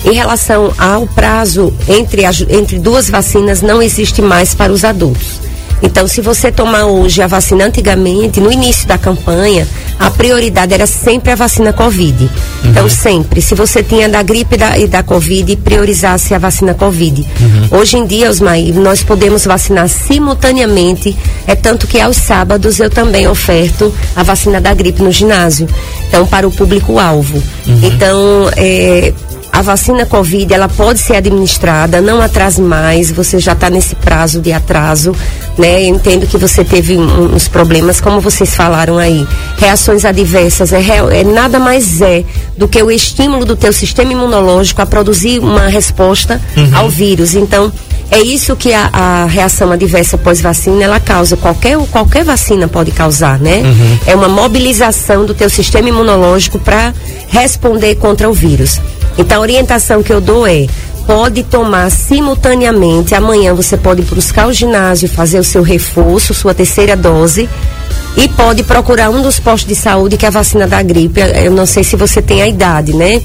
Em 0.05 0.13
relação 0.13 0.73
ao 0.77 1.05
prazo 1.07 1.73
entre, 1.87 2.25
as, 2.25 2.41
entre 2.49 2.79
duas 2.79 3.09
vacinas, 3.09 3.61
não 3.61 3.81
existe 3.81 4.21
mais 4.21 4.55
para 4.55 4.71
os 4.71 4.83
adultos. 4.83 5.46
Então, 5.81 6.07
se 6.07 6.21
você 6.21 6.51
tomar 6.51 6.85
hoje 6.85 7.21
a 7.21 7.27
vacina 7.27 7.65
antigamente, 7.65 8.39
no 8.39 8.51
início 8.51 8.87
da 8.87 8.97
campanha, 8.97 9.67
a 9.99 10.09
prioridade 10.09 10.73
era 10.73 10.87
sempre 10.87 11.31
a 11.31 11.35
vacina 11.35 11.71
Covid. 11.71 12.23
Uhum. 12.23 12.69
Então, 12.69 12.89
sempre. 12.89 13.41
Se 13.41 13.53
você 13.55 13.83
tinha 13.83 14.09
da 14.09 14.21
gripe 14.23 14.55
e 14.55 14.57
da, 14.57 14.77
e 14.77 14.87
da 14.87 15.03
Covid, 15.03 15.55
priorizasse 15.57 16.33
a 16.33 16.39
vacina 16.39 16.73
Covid. 16.73 17.21
Uhum. 17.21 17.79
Hoje 17.79 17.97
em 17.97 18.05
dia, 18.05 18.29
Osmar, 18.29 18.57
nós 18.75 19.03
podemos 19.03 19.45
vacinar 19.45 19.87
simultaneamente. 19.87 21.15
É 21.45 21.55
tanto 21.55 21.87
que 21.87 21.99
aos 21.99 22.17
sábados 22.17 22.79
eu 22.79 22.89
também 22.89 23.27
oferto 23.27 23.93
a 24.15 24.23
vacina 24.23 24.59
da 24.59 24.73
gripe 24.73 25.01
no 25.01 25.11
ginásio. 25.11 25.67
Então, 26.07 26.25
para 26.25 26.47
o 26.47 26.51
público-alvo. 26.51 27.41
Uhum. 27.67 27.79
Então, 27.83 28.49
é, 28.55 29.13
a 29.51 29.61
vacina 29.61 30.05
Covid, 30.05 30.53
ela 30.53 30.69
pode 30.69 30.99
ser 30.99 31.15
administrada, 31.15 32.01
não 32.01 32.21
atrase 32.21 32.61
mais, 32.61 33.11
você 33.11 33.39
já 33.39 33.53
está 33.53 33.69
nesse 33.69 33.95
prazo 33.95 34.39
de 34.39 34.51
atraso, 34.51 35.13
né? 35.57 35.83
Eu 35.83 35.95
entendo 35.95 36.27
que 36.27 36.37
você 36.37 36.63
teve 36.63 36.97
uns 36.97 37.47
problemas, 37.47 37.99
como 37.99 38.21
vocês 38.21 38.55
falaram 38.55 38.97
aí. 38.97 39.27
Reações 39.57 40.05
adversas, 40.05 40.71
é, 40.73 40.81
é, 41.11 41.23
nada 41.23 41.59
mais 41.59 42.01
é 42.01 42.23
do 42.55 42.67
que 42.67 42.81
o 42.81 42.91
estímulo 42.91 43.45
do 43.45 43.55
teu 43.55 43.73
sistema 43.73 44.11
imunológico 44.11 44.81
a 44.81 44.85
produzir 44.85 45.39
uma 45.39 45.67
resposta 45.67 46.39
uhum. 46.55 46.77
ao 46.77 46.89
vírus. 46.89 47.33
Então, 47.33 47.71
é 48.09 48.19
isso 48.21 48.55
que 48.55 48.73
a, 48.73 48.89
a 48.93 49.25
reação 49.25 49.71
adversa 49.71 50.17
pós-vacina 50.17 50.83
ela 50.83 50.99
causa. 50.99 51.35
Qualquer, 51.35 51.77
qualquer 51.91 52.23
vacina 52.23 52.67
pode 52.67 52.91
causar, 52.91 53.39
né? 53.39 53.57
Uhum. 53.57 53.99
É 54.05 54.15
uma 54.15 54.29
mobilização 54.29 55.25
do 55.25 55.33
teu 55.33 55.49
sistema 55.49 55.89
imunológico 55.89 56.57
para 56.57 56.93
responder 57.27 57.95
contra 57.95 58.29
o 58.29 58.33
vírus. 58.33 58.79
Então 59.17 59.37
a 59.37 59.41
orientação 59.41 60.03
que 60.03 60.13
eu 60.13 60.21
dou 60.21 60.45
é 60.45 60.67
pode 61.05 61.43
tomar 61.43 61.89
simultaneamente. 61.89 63.15
Amanhã 63.15 63.53
você 63.53 63.77
pode 63.77 64.01
buscar 64.01 64.47
o 64.47 64.53
ginásio, 64.53 65.07
fazer 65.07 65.39
o 65.39 65.43
seu 65.43 65.63
reforço, 65.63 66.33
sua 66.33 66.53
terceira 66.53 66.95
dose. 66.95 67.49
E 68.17 68.27
pode 68.29 68.63
procurar 68.63 69.09
um 69.09 69.21
dos 69.21 69.39
postos 69.39 69.67
de 69.67 69.75
saúde 69.75 70.17
que 70.17 70.25
é 70.25 70.27
a 70.27 70.31
vacina 70.31 70.67
da 70.67 70.81
gripe. 70.81 71.21
Eu 71.43 71.51
não 71.51 71.65
sei 71.65 71.83
se 71.83 71.95
você 71.95 72.21
tem 72.21 72.41
a 72.41 72.47
idade, 72.47 72.93
né? 72.93 73.21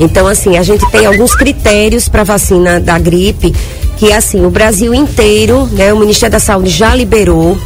Então, 0.00 0.26
assim, 0.26 0.56
a 0.56 0.62
gente 0.62 0.88
tem 0.90 1.04
alguns 1.04 1.34
critérios 1.34 2.08
para 2.08 2.22
vacina 2.22 2.78
da 2.78 2.98
gripe, 2.98 3.52
que 3.96 4.12
assim, 4.12 4.46
o 4.46 4.50
Brasil 4.50 4.94
inteiro, 4.94 5.66
né, 5.72 5.92
o 5.92 5.98
Ministério 5.98 6.32
da 6.32 6.38
Saúde 6.38 6.70
já 6.70 6.94
liberou 6.94 7.58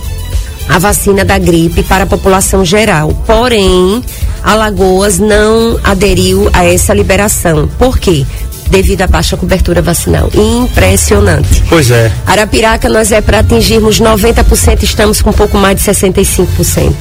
a 0.69 0.79
vacina 0.79 1.25
da 1.25 1.38
gripe 1.38 1.83
para 1.83 2.05
a 2.05 2.07
população 2.07 2.64
geral. 2.64 3.12
Porém, 3.26 4.02
Alagoas 4.43 5.19
não 5.19 5.79
aderiu 5.85 6.51
a 6.53 6.65
essa 6.65 6.93
liberação. 6.93 7.69
Por 7.79 7.99
quê? 7.99 8.25
devido 8.73 9.03
à 9.03 9.07
baixa 9.07 9.37
cobertura 9.37 9.83
vacinal. 9.83 10.31
Impressionante. 10.35 11.63
Pois 11.69 11.91
é. 11.91 12.11
Arapiraca, 12.27 12.89
nós 12.89 13.13
é 13.13 13.21
para 13.21 13.41
atingirmos 13.41 14.01
90%, 14.01 14.83
estamos 14.83 15.21
com 15.21 15.29
um 15.29 15.35
pouco 15.35 15.59
mais 15.59 15.77
de 15.77 15.83
65%. 15.83 16.95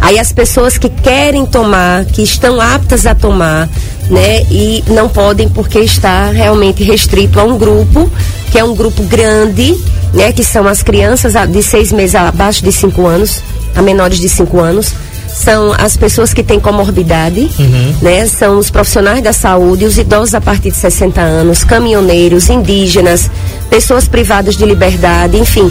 Aí 0.00 0.20
as 0.20 0.30
pessoas 0.30 0.78
que 0.78 0.88
querem 0.88 1.44
tomar, 1.44 2.04
que 2.04 2.22
estão 2.22 2.60
aptas 2.60 3.06
a 3.06 3.14
tomar, 3.14 3.68
né, 4.08 4.42
e 4.50 4.84
não 4.86 5.08
podem 5.08 5.48
porque 5.48 5.80
está 5.80 6.30
realmente 6.30 6.84
restrito 6.84 7.40
a 7.40 7.44
um 7.44 7.58
grupo, 7.58 8.10
que 8.52 8.58
é 8.58 8.64
um 8.64 8.74
grupo 8.74 9.02
grande, 9.02 9.76
né, 10.14 10.32
que 10.32 10.44
são 10.44 10.68
as 10.68 10.80
crianças 10.80 11.34
de 11.50 11.62
seis 11.62 11.90
meses 11.90 12.14
abaixo 12.14 12.62
de 12.62 12.70
cinco 12.70 13.04
anos, 13.04 13.42
a 13.74 13.82
menores 13.82 14.20
de 14.20 14.28
cinco 14.28 14.60
anos 14.60 14.94
são 15.36 15.72
as 15.72 15.96
pessoas 15.98 16.32
que 16.32 16.42
têm 16.42 16.58
comorbidade, 16.58 17.50
uhum. 17.58 17.94
né? 18.00 18.26
São 18.26 18.58
os 18.58 18.70
profissionais 18.70 19.22
da 19.22 19.34
saúde, 19.34 19.84
os 19.84 19.98
idosos 19.98 20.34
a 20.34 20.40
partir 20.40 20.70
de 20.70 20.78
60 20.78 21.20
anos, 21.20 21.62
caminhoneiros, 21.62 22.48
indígenas, 22.48 23.30
pessoas 23.68 24.08
privadas 24.08 24.56
de 24.56 24.64
liberdade, 24.64 25.36
enfim. 25.36 25.70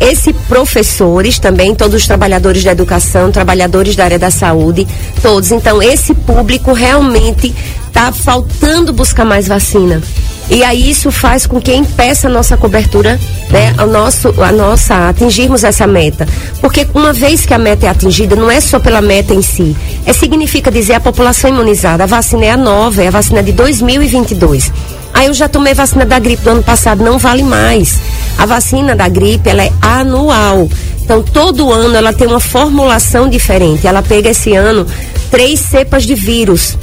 Esse 0.00 0.34
professores 0.34 1.38
também, 1.38 1.74
todos 1.74 2.02
os 2.02 2.06
trabalhadores 2.06 2.62
da 2.62 2.72
educação, 2.72 3.32
trabalhadores 3.32 3.96
da 3.96 4.04
área 4.04 4.18
da 4.18 4.30
saúde, 4.30 4.86
todos. 5.22 5.50
Então, 5.50 5.82
esse 5.82 6.12
público 6.12 6.74
realmente 6.74 7.54
está 7.86 8.12
faltando 8.12 8.92
buscar 8.92 9.24
mais 9.24 9.48
vacina. 9.48 10.02
E 10.50 10.64
aí 10.64 10.90
isso 10.90 11.12
faz 11.12 11.46
com 11.46 11.60
que 11.60 11.72
impeça 11.72 12.26
a 12.26 12.30
nossa 12.30 12.56
cobertura, 12.56 13.20
né? 13.50 13.72
A, 13.78 13.86
nosso, 13.86 14.34
a 14.42 14.50
nossa, 14.50 15.08
atingirmos 15.08 15.62
essa 15.62 15.86
meta. 15.86 16.26
Porque 16.60 16.88
uma 16.92 17.12
vez 17.12 17.46
que 17.46 17.54
a 17.54 17.58
meta 17.58 17.86
é 17.86 17.88
atingida, 17.88 18.34
não 18.34 18.50
é 18.50 18.60
só 18.60 18.80
pela 18.80 19.00
meta 19.00 19.32
em 19.32 19.42
si. 19.42 19.76
É 20.04 20.12
significa 20.12 20.68
dizer 20.68 20.94
a 20.94 21.00
população 21.00 21.50
imunizada. 21.50 22.02
A 22.02 22.06
vacina 22.06 22.46
é 22.46 22.50
a 22.50 22.56
nova, 22.56 23.00
é 23.00 23.06
a 23.06 23.12
vacina 23.12 23.44
de 23.44 23.52
2022. 23.52 24.72
Aí 25.14 25.28
eu 25.28 25.34
já 25.34 25.48
tomei 25.48 25.72
vacina 25.72 26.04
da 26.04 26.18
gripe 26.18 26.42
do 26.42 26.50
ano 26.50 26.62
passado, 26.64 27.04
não 27.04 27.16
vale 27.16 27.44
mais. 27.44 28.00
A 28.36 28.44
vacina 28.44 28.96
da 28.96 29.08
gripe, 29.08 29.48
ela 29.48 29.62
é 29.62 29.72
anual. 29.80 30.68
Então, 31.00 31.22
todo 31.22 31.72
ano 31.72 31.96
ela 31.96 32.12
tem 32.12 32.26
uma 32.26 32.40
formulação 32.40 33.28
diferente. 33.28 33.86
Ela 33.86 34.02
pega 34.02 34.30
esse 34.30 34.54
ano 34.54 34.84
três 35.30 35.60
cepas 35.60 36.04
de 36.04 36.14
vírus: 36.16 36.76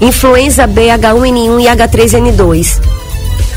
influenza 0.00 0.68
B, 0.68 0.86
H1N1 0.86 1.62
e 1.62 1.66
H3N2. 1.66 2.97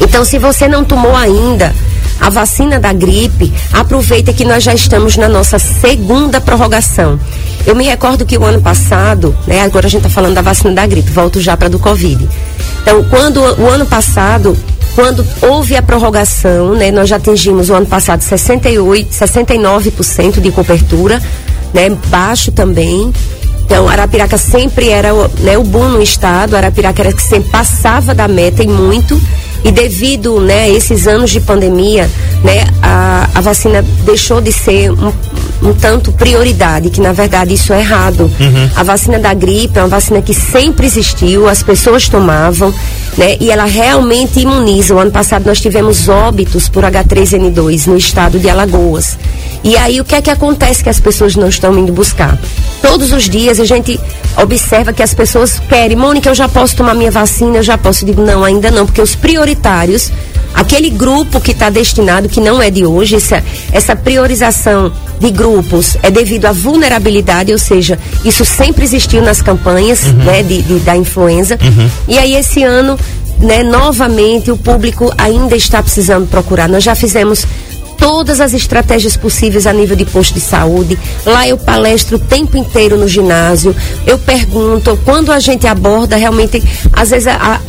Então, 0.02 0.26
se 0.26 0.38
você 0.38 0.68
não 0.68 0.84
tomou 0.84 1.16
ainda 1.16 1.74
a 2.20 2.30
vacina 2.30 2.80
da 2.80 2.94
gripe, 2.94 3.52
aproveita 3.74 4.32
que 4.32 4.46
nós 4.46 4.64
já 4.64 4.74
estamos 4.74 5.18
na 5.18 5.28
nossa 5.28 5.58
segunda 5.58 6.40
prorrogação. 6.40 7.20
Eu 7.66 7.76
me 7.76 7.84
recordo 7.84 8.26
que 8.26 8.38
o 8.38 8.44
ano 8.44 8.62
passado, 8.62 9.36
né, 9.48 9.62
agora 9.62 9.88
a 9.88 9.90
gente 9.90 10.06
está 10.06 10.10
falando 10.10 10.36
da 10.36 10.42
vacina 10.42 10.74
da 10.74 10.86
gripe, 10.86 11.10
volto 11.10 11.42
já 11.42 11.58
para 11.58 11.68
do 11.68 11.80
Covid. 11.80 12.28
Então, 12.82 13.04
quando 13.06 13.40
o 13.40 13.68
ano 13.68 13.86
passado, 13.86 14.56
quando 14.96 15.26
houve 15.42 15.76
a 15.76 15.82
prorrogação, 15.82 16.74
né, 16.74 16.92
nós 16.92 17.10
já 17.10 17.16
atingimos 17.16 17.70
o 17.70 17.74
ano 17.74 17.86
passado 17.86 18.22
68, 18.22 19.12
69% 19.12 20.40
de 20.40 20.52
cobertura, 20.52 21.22
né, 21.74 21.90
baixo 22.08 22.52
também. 22.52 23.12
Então, 23.66 23.88
Arapiraca 23.88 24.38
sempre 24.38 24.90
era 24.90 25.14
né, 25.40 25.58
o 25.58 25.64
bom 25.64 25.88
no 25.88 26.02
estado, 26.02 26.56
Arapiraca 26.56 27.02
era 27.02 27.14
que 27.14 27.22
sempre 27.22 27.50
passava 27.50 28.14
da 28.14 28.28
meta 28.28 28.62
e 28.62 28.68
muito. 28.68 29.20
E 29.64 29.72
devido 29.72 30.40
né, 30.40 30.64
a 30.64 30.70
esses 30.70 31.08
anos 31.08 31.30
de 31.30 31.40
pandemia, 31.40 32.10
né, 32.44 32.66
a, 32.82 33.30
a 33.36 33.42
vacina 33.42 33.84
deixou 34.04 34.42
de 34.42 34.52
ser 34.52 34.92
um, 34.92 35.14
um 35.62 35.74
tanto 35.74 36.12
prioridade, 36.12 36.90
que 36.90 37.00
na 37.00 37.14
verdade 37.14 37.54
isso 37.54 37.72
é 37.72 37.80
errado. 37.80 38.24
Uhum. 38.40 38.70
A 38.76 38.84
vacina 38.84 39.20
da 39.20 39.34
gripe 39.34 39.78
é 39.78 39.82
uma 39.82 39.88
vacina 39.88 40.22
que 40.22 40.34
sempre 40.34 40.86
existiu, 40.86 41.48
as 41.48 41.62
pessoas 41.62 42.10
tomavam, 42.10 42.74
né? 43.18 43.38
E 43.40 43.52
ela 43.52 43.66
realmente 43.66 44.40
imuniza. 44.40 44.96
O 44.96 45.00
ano 45.00 45.12
passado 45.12 45.46
nós 45.46 45.62
tivemos 45.62 46.10
óbitos 46.10 46.68
por 46.68 46.84
H3N2 46.84 47.86
no 47.88 47.98
estado 47.98 48.40
de 48.40 48.50
Alagoas. 48.50 49.18
E 49.64 49.78
aí 49.78 50.02
o 50.02 50.06
que 50.06 50.16
é 50.16 50.22
que 50.22 50.30
acontece 50.30 50.84
que 50.84 50.90
as 50.90 51.00
pessoas 51.00 51.36
não 51.36 51.48
estão 51.48 51.78
indo 51.78 51.94
buscar? 51.94 52.38
Todos 52.82 53.14
os 53.14 53.30
dias 53.30 53.60
a 53.60 53.66
gente 53.66 54.00
observa 54.42 54.92
que 54.92 55.04
as 55.04 55.14
pessoas 55.14 55.60
querem, 55.70 55.96
Mônica, 55.96 56.30
eu 56.30 56.36
já 56.36 56.48
posso 56.48 56.76
tomar 56.76 56.96
minha 56.96 57.12
vacina, 57.12 57.58
eu 57.58 57.64
já 57.64 57.78
posso. 57.78 58.04
Eu 58.04 58.08
digo, 58.08 58.26
não, 58.26 58.44
ainda 58.44 58.72
não, 58.72 58.86
porque 58.86 59.02
os 59.02 59.16
prioritários, 59.16 60.12
aquele 60.54 60.90
grupo 60.90 61.40
que 61.40 61.52
está 61.52 61.70
destinado, 61.70 62.28
que 62.28 62.42
não 62.42 62.62
é 62.62 62.72
de 62.72 62.86
hoje, 62.86 63.16
essa, 63.16 63.44
essa 63.72 63.96
priorização 63.96 64.92
de 65.20 65.30
grupos 65.30 65.96
é 66.02 66.10
devido 66.10 66.48
à 66.48 66.52
vulnerabilidade, 66.52 67.52
ou 67.52 67.60
seja, 67.60 68.00
isso 68.26 68.44
sempre 68.44 68.84
existiu 68.84 69.22
nas 69.22 69.42
campanhas 69.42 70.04
uhum. 70.04 70.14
né, 70.14 70.42
de, 70.42 70.64
de, 70.64 70.80
da 70.80 70.98
influenza. 70.98 71.60
Uhum. 71.62 71.90
E 72.08 72.18
aí 72.18 72.36
esse 72.36 72.64
ano 72.64 72.98
né, 73.42 73.64
novamente 73.64 74.52
o 74.52 74.58
público 74.58 75.12
ainda 75.18 75.56
está 75.56 75.82
precisando 75.82 76.28
procurar. 76.28 76.70
Nós 76.70 76.84
já 76.84 76.96
fizemos 76.96 77.46
todas 78.02 78.42
as 78.42 78.52
estratégias 78.54 79.16
possíveis 79.16 79.68
a 79.68 79.72
nível 79.72 79.96
de 79.96 80.06
posto 80.06 80.34
de 80.34 80.42
saúde. 80.42 80.98
Lá 81.24 81.48
eu 81.48 81.56
palestro 81.56 82.18
o 82.18 82.20
tempo 82.20 82.58
inteiro 82.58 82.98
no 82.98 83.08
ginásio. 83.08 83.76
Eu 84.08 84.18
pergunto, 84.18 85.00
quando 85.06 85.32
a 85.32 85.40
gente 85.40 85.68
aborda, 85.68 86.18
realmente, 86.18 86.62
às 86.92 87.12
vezes 87.12 87.28
a, 87.28 87.36
a, 87.36 87.60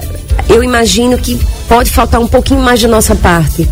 eu 0.48 0.64
imagino 0.64 1.18
que 1.18 1.38
pode 1.68 1.90
faltar 1.90 2.18
um 2.18 2.26
pouquinho 2.26 2.60
mais 2.60 2.80
da 2.80 2.88
nossa 2.88 3.14
parte 3.14 3.68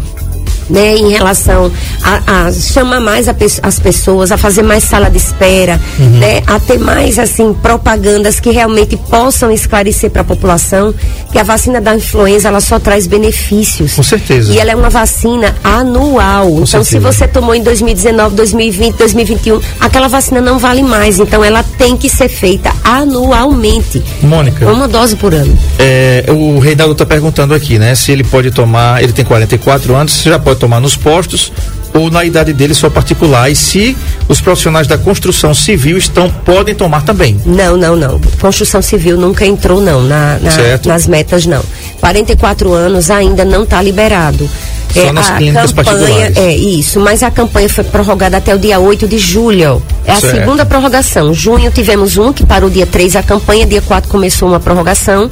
né, 0.70 0.96
em 0.96 1.10
relação 1.10 1.70
a, 2.02 2.46
a 2.46 2.52
chamar 2.52 3.00
mais 3.00 3.28
a, 3.28 3.34
as 3.62 3.78
pessoas, 3.78 4.32
a 4.32 4.36
fazer 4.36 4.62
mais 4.62 4.84
sala 4.84 5.10
de 5.10 5.18
espera, 5.18 5.80
uhum. 5.98 6.18
né, 6.18 6.42
a 6.46 6.58
ter 6.58 6.78
mais 6.78 7.18
assim 7.18 7.52
propagandas 7.52 8.40
que 8.40 8.50
realmente 8.50 8.96
possam 8.96 9.50
esclarecer 9.50 10.10
para 10.10 10.22
a 10.22 10.24
população 10.24 10.94
que 11.30 11.38
a 11.38 11.42
vacina 11.42 11.80
da 11.80 11.94
influenza 11.94 12.48
ela 12.48 12.60
só 12.60 12.78
traz 12.78 13.06
benefícios. 13.06 13.94
Com 13.94 14.02
certeza. 14.02 14.52
E 14.52 14.58
ela 14.58 14.72
é 14.72 14.76
uma 14.76 14.90
vacina 14.90 15.54
anual. 15.62 16.46
Com 16.46 16.52
então, 16.62 16.66
certeza. 16.66 16.90
se 16.90 16.98
você 16.98 17.28
tomou 17.28 17.54
em 17.54 17.62
2019, 17.62 18.34
2020, 18.34 18.96
2021, 18.96 19.60
aquela 19.80 20.08
vacina 20.08 20.40
não 20.40 20.58
vale 20.58 20.82
mais. 20.82 21.18
Então, 21.20 21.44
ela 21.44 21.62
tem 21.78 21.96
que 21.96 22.08
ser 22.08 22.28
feita 22.28 22.72
anualmente. 22.84 24.02
Mônica. 24.22 24.70
Uma 24.70 24.88
dose 24.88 25.16
por 25.16 25.34
ano. 25.34 25.56
É, 25.78 26.24
o 26.28 26.58
Reinaldo 26.58 26.92
está 26.92 27.06
perguntando 27.06 27.54
aqui, 27.54 27.78
né? 27.78 27.94
Se 27.94 28.12
ele 28.12 28.24
pode 28.24 28.50
tomar, 28.50 29.02
ele 29.02 29.12
tem 29.12 29.24
44 29.24 29.94
anos, 29.94 30.12
se 30.12 30.28
já 30.28 30.38
pode 30.38 30.58
tomar 30.60 30.80
nos 30.80 30.96
postos 30.96 31.52
ou 31.92 32.10
na 32.10 32.24
idade 32.24 32.52
dele 32.52 32.74
só 32.74 32.88
particular 32.88 33.50
e 33.50 33.56
se 33.56 33.96
os 34.28 34.40
profissionais 34.40 34.86
da 34.86 34.96
construção 34.96 35.52
civil 35.52 35.98
estão 35.98 36.30
podem 36.30 36.74
tomar 36.74 37.02
também. 37.02 37.40
Não, 37.44 37.76
não, 37.76 37.96
não. 37.96 38.20
Construção 38.40 38.80
civil 38.80 39.16
nunca 39.16 39.44
entrou 39.44 39.80
não 39.80 40.02
na, 40.02 40.38
na 40.38 40.50
nas 40.86 41.06
metas 41.06 41.46
não. 41.46 41.62
44 42.00 42.72
anos 42.72 43.10
ainda 43.10 43.44
não 43.44 43.64
está 43.64 43.82
liberado. 43.82 44.48
Só 44.92 45.00
é, 45.00 45.12
nas 45.12 45.30
clínicas 45.30 45.72
campanha, 45.72 45.96
particulares. 45.96 46.36
É 46.36 46.56
isso, 46.56 47.00
mas 47.00 47.22
a 47.22 47.30
campanha 47.30 47.68
foi 47.68 47.84
prorrogada 47.84 48.36
até 48.36 48.54
o 48.54 48.58
dia 48.58 48.78
8 48.78 49.06
de 49.06 49.18
julho. 49.18 49.82
É 50.04 50.12
a 50.12 50.20
certo. 50.20 50.36
segunda 50.36 50.66
prorrogação. 50.66 51.32
Junho 51.32 51.70
tivemos 51.70 52.16
um 52.16 52.32
que 52.32 52.44
parou 52.44 52.68
dia 52.68 52.86
3 52.86 53.16
a 53.16 53.22
campanha, 53.22 53.66
dia 53.66 53.82
4 53.82 54.10
começou 54.10 54.48
uma 54.48 54.58
prorrogação 54.58 55.30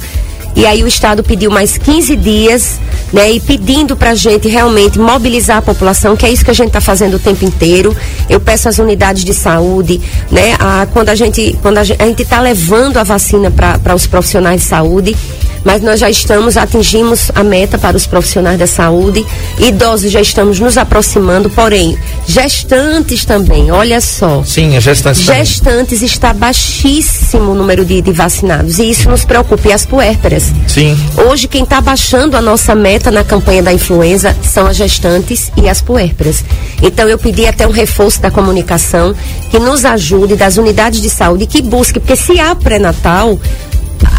e 0.59 0.65
aí 0.65 0.83
o 0.83 0.87
Estado 0.87 1.23
pediu 1.23 1.49
mais 1.49 1.77
15 1.77 2.17
dias, 2.17 2.81
né? 3.13 3.31
E 3.31 3.39
pedindo 3.39 3.95
para 3.95 4.09
a 4.09 4.15
gente 4.15 4.49
realmente 4.49 4.99
mobilizar 4.99 5.59
a 5.59 5.61
população, 5.61 6.17
que 6.17 6.25
é 6.25 6.29
isso 6.29 6.43
que 6.43 6.51
a 6.51 6.53
gente 6.53 6.67
está 6.67 6.81
fazendo 6.81 7.13
o 7.13 7.19
tempo 7.19 7.45
inteiro. 7.45 7.95
Eu 8.29 8.41
peço 8.41 8.67
às 8.67 8.77
unidades 8.77 9.23
de 9.23 9.33
saúde, 9.33 10.01
né? 10.29 10.57
A, 10.59 10.85
quando 10.91 11.07
a 11.07 11.15
gente 11.15 11.57
quando 11.61 11.77
a 11.77 11.83
gente 11.85 12.23
está 12.23 12.41
levando 12.41 12.97
a 12.97 13.03
vacina 13.03 13.49
para 13.49 13.95
os 13.95 14.05
profissionais 14.05 14.59
de 14.59 14.67
saúde, 14.67 15.15
mas 15.63 15.81
nós 15.81 15.99
já 15.99 16.09
estamos, 16.09 16.57
atingimos 16.57 17.31
a 17.35 17.43
meta 17.43 17.77
para 17.77 17.97
os 17.97 18.05
profissionais 18.05 18.57
da 18.57 18.67
saúde, 18.67 19.25
idosos 19.57 20.11
já 20.11 20.21
estamos 20.21 20.59
nos 20.59 20.77
aproximando, 20.77 21.49
porém, 21.49 21.97
gestantes 22.27 23.25
também, 23.25 23.71
olha 23.71 24.01
só. 24.01 24.43
Sim, 24.43 24.75
as 24.77 24.83
gestantes. 24.83 25.21
Gestantes 25.23 25.99
também. 25.99 26.05
está 26.05 26.33
baixíssimo 26.33 27.51
o 27.51 27.55
número 27.55 27.85
de, 27.85 28.01
de, 28.01 28.11
vacinados, 28.11 28.79
e 28.79 28.89
isso 28.89 29.09
nos 29.09 29.25
preocupa. 29.25 29.69
E 29.69 29.73
as 29.73 29.85
puérperas. 29.85 30.45
Sim. 30.67 30.97
Hoje, 31.27 31.47
quem 31.47 31.63
está 31.63 31.81
baixando 31.81 32.37
a 32.37 32.41
nossa 32.41 32.73
meta 32.73 33.11
na 33.11 33.23
campanha 33.23 33.61
da 33.61 33.73
influenza 33.73 34.35
são 34.41 34.65
as 34.65 34.77
gestantes 34.77 35.51
e 35.57 35.67
as 35.67 35.81
puérperas. 35.81 36.43
Então, 36.81 37.07
eu 37.07 37.17
pedi 37.17 37.45
até 37.45 37.67
um 37.67 37.71
reforço 37.71 38.21
da 38.21 38.31
comunicação 38.31 39.13
que 39.49 39.59
nos 39.59 39.85
ajude, 39.85 40.35
das 40.35 40.57
unidades 40.57 41.01
de 41.01 41.09
saúde, 41.09 41.45
que 41.45 41.61
busque, 41.61 41.99
porque 41.99 42.15
se 42.15 42.39
há 42.39 42.55
pré-natal, 42.55 43.37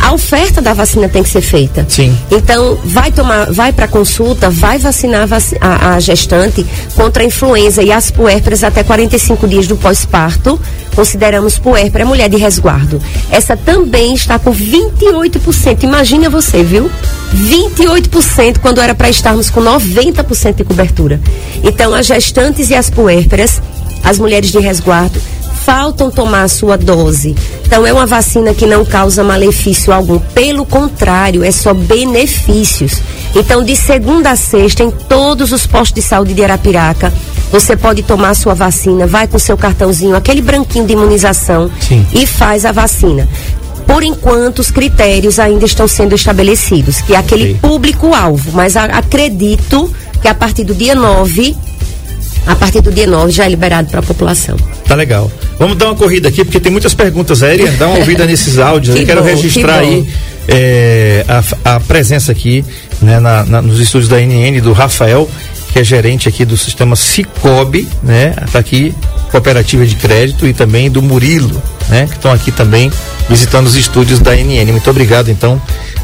a 0.02 0.12
oferta 0.12 0.60
da 0.60 0.72
vacina 0.72 1.08
tem 1.08 1.22
que 1.22 1.28
ser 1.28 1.40
feita. 1.40 1.84
Sim. 1.88 2.16
Então, 2.30 2.78
vai 2.84 3.12
tomar, 3.12 3.50
vai 3.52 3.72
para 3.72 3.86
consulta, 3.86 4.50
vai 4.50 4.78
vacinar 4.78 5.28
a, 5.60 5.94
a, 5.94 6.00
gestante 6.00 6.66
contra 6.94 7.22
a 7.22 7.26
influenza 7.26 7.82
e 7.82 7.92
as 7.92 8.10
puérperas 8.10 8.64
até 8.64 8.82
45 8.82 9.46
dias 9.46 9.66
do 9.66 9.76
pós-parto. 9.76 10.60
Consideramos 10.94 11.58
puérpera 11.58 12.04
mulher 12.04 12.28
de 12.28 12.36
resguardo. 12.36 13.00
Essa 13.30 13.56
também 13.56 14.14
está 14.14 14.38
com 14.38 14.52
28%. 14.52 15.84
Imagina 15.84 16.28
você, 16.28 16.62
viu? 16.62 16.90
28% 17.34 18.58
quando 18.58 18.80
era 18.80 18.94
para 18.94 19.08
estarmos 19.08 19.50
com 19.50 19.62
90% 19.62 20.56
de 20.56 20.64
cobertura. 20.64 21.20
Então, 21.62 21.94
as 21.94 22.06
gestantes 22.06 22.70
e 22.70 22.74
as 22.74 22.90
puérperas, 22.90 23.62
as 24.02 24.18
mulheres 24.18 24.50
de 24.50 24.58
resguardo, 24.58 25.20
faltam 25.64 26.10
tomar 26.10 26.42
a 26.42 26.48
sua 26.48 26.76
dose. 26.76 27.34
Então 27.64 27.86
é 27.86 27.92
uma 27.92 28.06
vacina 28.06 28.52
que 28.54 28.66
não 28.66 28.84
causa 28.84 29.22
malefício 29.22 29.92
algum, 29.92 30.18
pelo 30.18 30.64
contrário, 30.64 31.44
é 31.44 31.50
só 31.50 31.72
benefícios. 31.72 33.00
Então 33.34 33.62
de 33.62 33.76
segunda 33.76 34.30
a 34.30 34.36
sexta 34.36 34.82
em 34.82 34.90
todos 34.90 35.52
os 35.52 35.66
postos 35.66 35.94
de 35.94 36.02
saúde 36.02 36.34
de 36.34 36.42
Arapiraca, 36.42 37.12
você 37.52 37.76
pode 37.76 38.02
tomar 38.02 38.30
a 38.30 38.34
sua 38.34 38.54
vacina, 38.54 39.06
vai 39.06 39.26
com 39.26 39.38
seu 39.38 39.56
cartãozinho, 39.56 40.16
aquele 40.16 40.40
branquinho 40.40 40.86
de 40.86 40.92
imunização 40.92 41.70
Sim. 41.80 42.06
e 42.12 42.26
faz 42.26 42.64
a 42.64 42.72
vacina. 42.72 43.28
Por 43.86 44.04
enquanto, 44.04 44.60
os 44.60 44.70
critérios 44.70 45.40
ainda 45.40 45.64
estão 45.64 45.88
sendo 45.88 46.14
estabelecidos, 46.14 47.00
que 47.00 47.14
é 47.14 47.16
aquele 47.16 47.54
público-alvo, 47.54 48.52
mas 48.52 48.76
acredito 48.76 49.92
que 50.22 50.28
a 50.28 50.34
partir 50.34 50.62
do 50.62 50.74
dia 50.74 50.94
9 50.94 51.56
a 52.46 52.54
partir 52.54 52.80
do 52.80 52.90
dia 52.90 53.06
9 53.06 53.32
já 53.32 53.44
é 53.44 53.48
liberado 53.48 53.90
para 53.90 54.00
a 54.00 54.02
população. 54.02 54.56
Tá 54.86 54.94
legal. 54.94 55.30
Vamos 55.58 55.76
dar 55.76 55.86
uma 55.86 55.94
corrida 55.94 56.28
aqui, 56.28 56.44
porque 56.44 56.58
tem 56.58 56.72
muitas 56.72 56.94
perguntas 56.94 57.42
aéreas. 57.42 57.76
Dá 57.78 57.88
uma 57.88 57.98
ouvida 57.98 58.26
nesses 58.26 58.58
áudios. 58.58 58.94
que 58.94 59.02
Eu 59.02 59.06
quero 59.06 59.20
bom, 59.20 59.26
registrar 59.26 59.80
que 59.80 59.86
aí 59.86 60.08
é, 60.48 61.24
a, 61.28 61.76
a, 61.76 61.80
presença 61.80 62.32
aqui 62.32 62.64
né, 63.00 63.20
na, 63.20 63.44
na, 63.44 63.62
nos 63.62 63.78
estúdios 63.78 64.08
da 64.08 64.18
NN 64.18 64.60
do 64.60 64.72
Rafael, 64.72 65.28
que 65.72 65.78
é 65.78 65.84
gerente 65.84 66.28
aqui 66.28 66.44
do 66.44 66.56
sistema 66.56 66.96
Cicobi, 66.96 67.88
né? 68.02 68.34
Tá 68.52 68.58
aqui, 68.58 68.94
cooperativa 69.30 69.86
de 69.86 69.94
crédito, 69.94 70.46
e 70.46 70.52
também 70.52 70.90
do 70.90 71.00
Murilo, 71.00 71.62
né? 71.88 72.06
Que 72.06 72.16
estão 72.16 72.32
aqui 72.32 72.50
também 72.50 72.90
visitando 73.28 73.66
os 73.66 73.76
estúdios 73.76 74.18
da 74.18 74.34
NN. 74.34 74.72
Muito 74.72 74.90
obrigado, 74.90 75.30
então, 75.30 75.60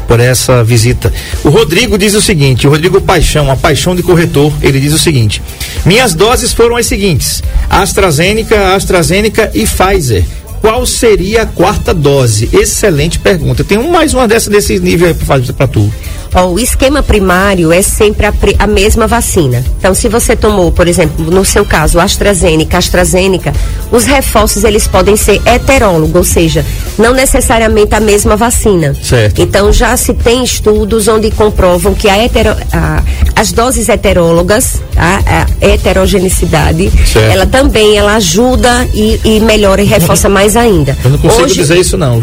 por 0.07 0.19
essa 0.19 0.63
visita. 0.63 1.13
O 1.43 1.49
Rodrigo 1.49 1.97
diz 1.97 2.13
o 2.13 2.21
seguinte, 2.21 2.65
o 2.65 2.69
Rodrigo 2.69 3.01
Paixão, 3.01 3.51
a 3.51 3.55
paixão 3.55 3.95
de 3.95 4.01
corretor, 4.01 4.53
ele 4.61 4.79
diz 4.79 4.93
o 4.93 4.97
seguinte: 4.97 5.41
minhas 5.85 6.13
doses 6.13 6.53
foram 6.53 6.77
as 6.77 6.85
seguintes: 6.85 7.43
AstraZeneca, 7.69 8.75
AstraZeneca 8.75 9.51
e 9.53 9.65
Pfizer. 9.65 10.23
Qual 10.61 10.85
seria 10.85 11.43
a 11.43 11.45
quarta 11.45 11.93
dose? 11.93 12.49
Excelente 12.51 13.19
pergunta. 13.19 13.63
Tem 13.63 13.77
mais 13.89 14.13
uma 14.13 14.27
dessa 14.27 14.49
desse 14.49 14.79
nível 14.79 15.07
aí 15.07 15.13
para 15.53 15.67
tu. 15.67 15.93
Ó, 16.37 16.49
o 16.49 16.59
esquema 16.59 17.01
primário 17.01 17.71
é 17.71 17.81
sempre 17.81 18.27
a, 18.27 18.33
a, 18.59 18.67
mesma 18.67 19.07
vacina. 19.07 19.63
Então, 19.79 19.95
se 19.95 20.07
você 20.07 20.35
tomou, 20.35 20.71
por 20.71 20.87
exemplo, 20.87 21.31
no 21.31 21.43
seu 21.43 21.65
caso, 21.65 21.99
AstraZeneca, 21.99 22.77
AstraZeneca, 22.77 23.51
os 23.91 24.05
reforços 24.05 24.63
eles 24.63 24.87
podem 24.87 25.17
ser 25.17 25.41
heterólogos, 25.47 26.15
ou 26.15 26.23
seja, 26.23 26.63
não 26.95 27.11
necessariamente 27.11 27.95
a 27.95 27.99
mesma 27.99 28.35
vacina. 28.35 28.93
Certo. 29.01 29.41
Então, 29.41 29.73
já 29.73 29.97
se 29.97 30.13
tem 30.13 30.43
estudos 30.43 31.07
onde 31.07 31.31
comprovam 31.31 31.95
que 31.95 32.07
a 32.07 32.23
hetero, 32.23 32.55
a, 32.71 33.01
as 33.35 33.51
doses 33.51 33.89
heterólogas, 33.89 34.79
a, 34.95 35.41
a 35.41 35.65
heterogenicidade, 35.65 36.91
certo. 37.11 37.31
ela 37.31 37.47
também 37.47 37.97
ela 37.97 38.15
ajuda 38.15 38.87
e, 38.93 39.19
e 39.25 39.39
melhora 39.39 39.81
e 39.81 39.85
reforça 39.85 40.29
mais 40.29 40.55
ainda. 40.55 40.95
Eu 41.03 41.09
não 41.09 41.17
consigo 41.17 41.45
Hoje, 41.45 41.55
dizer 41.55 41.79
isso 41.79 41.97
não. 41.97 42.19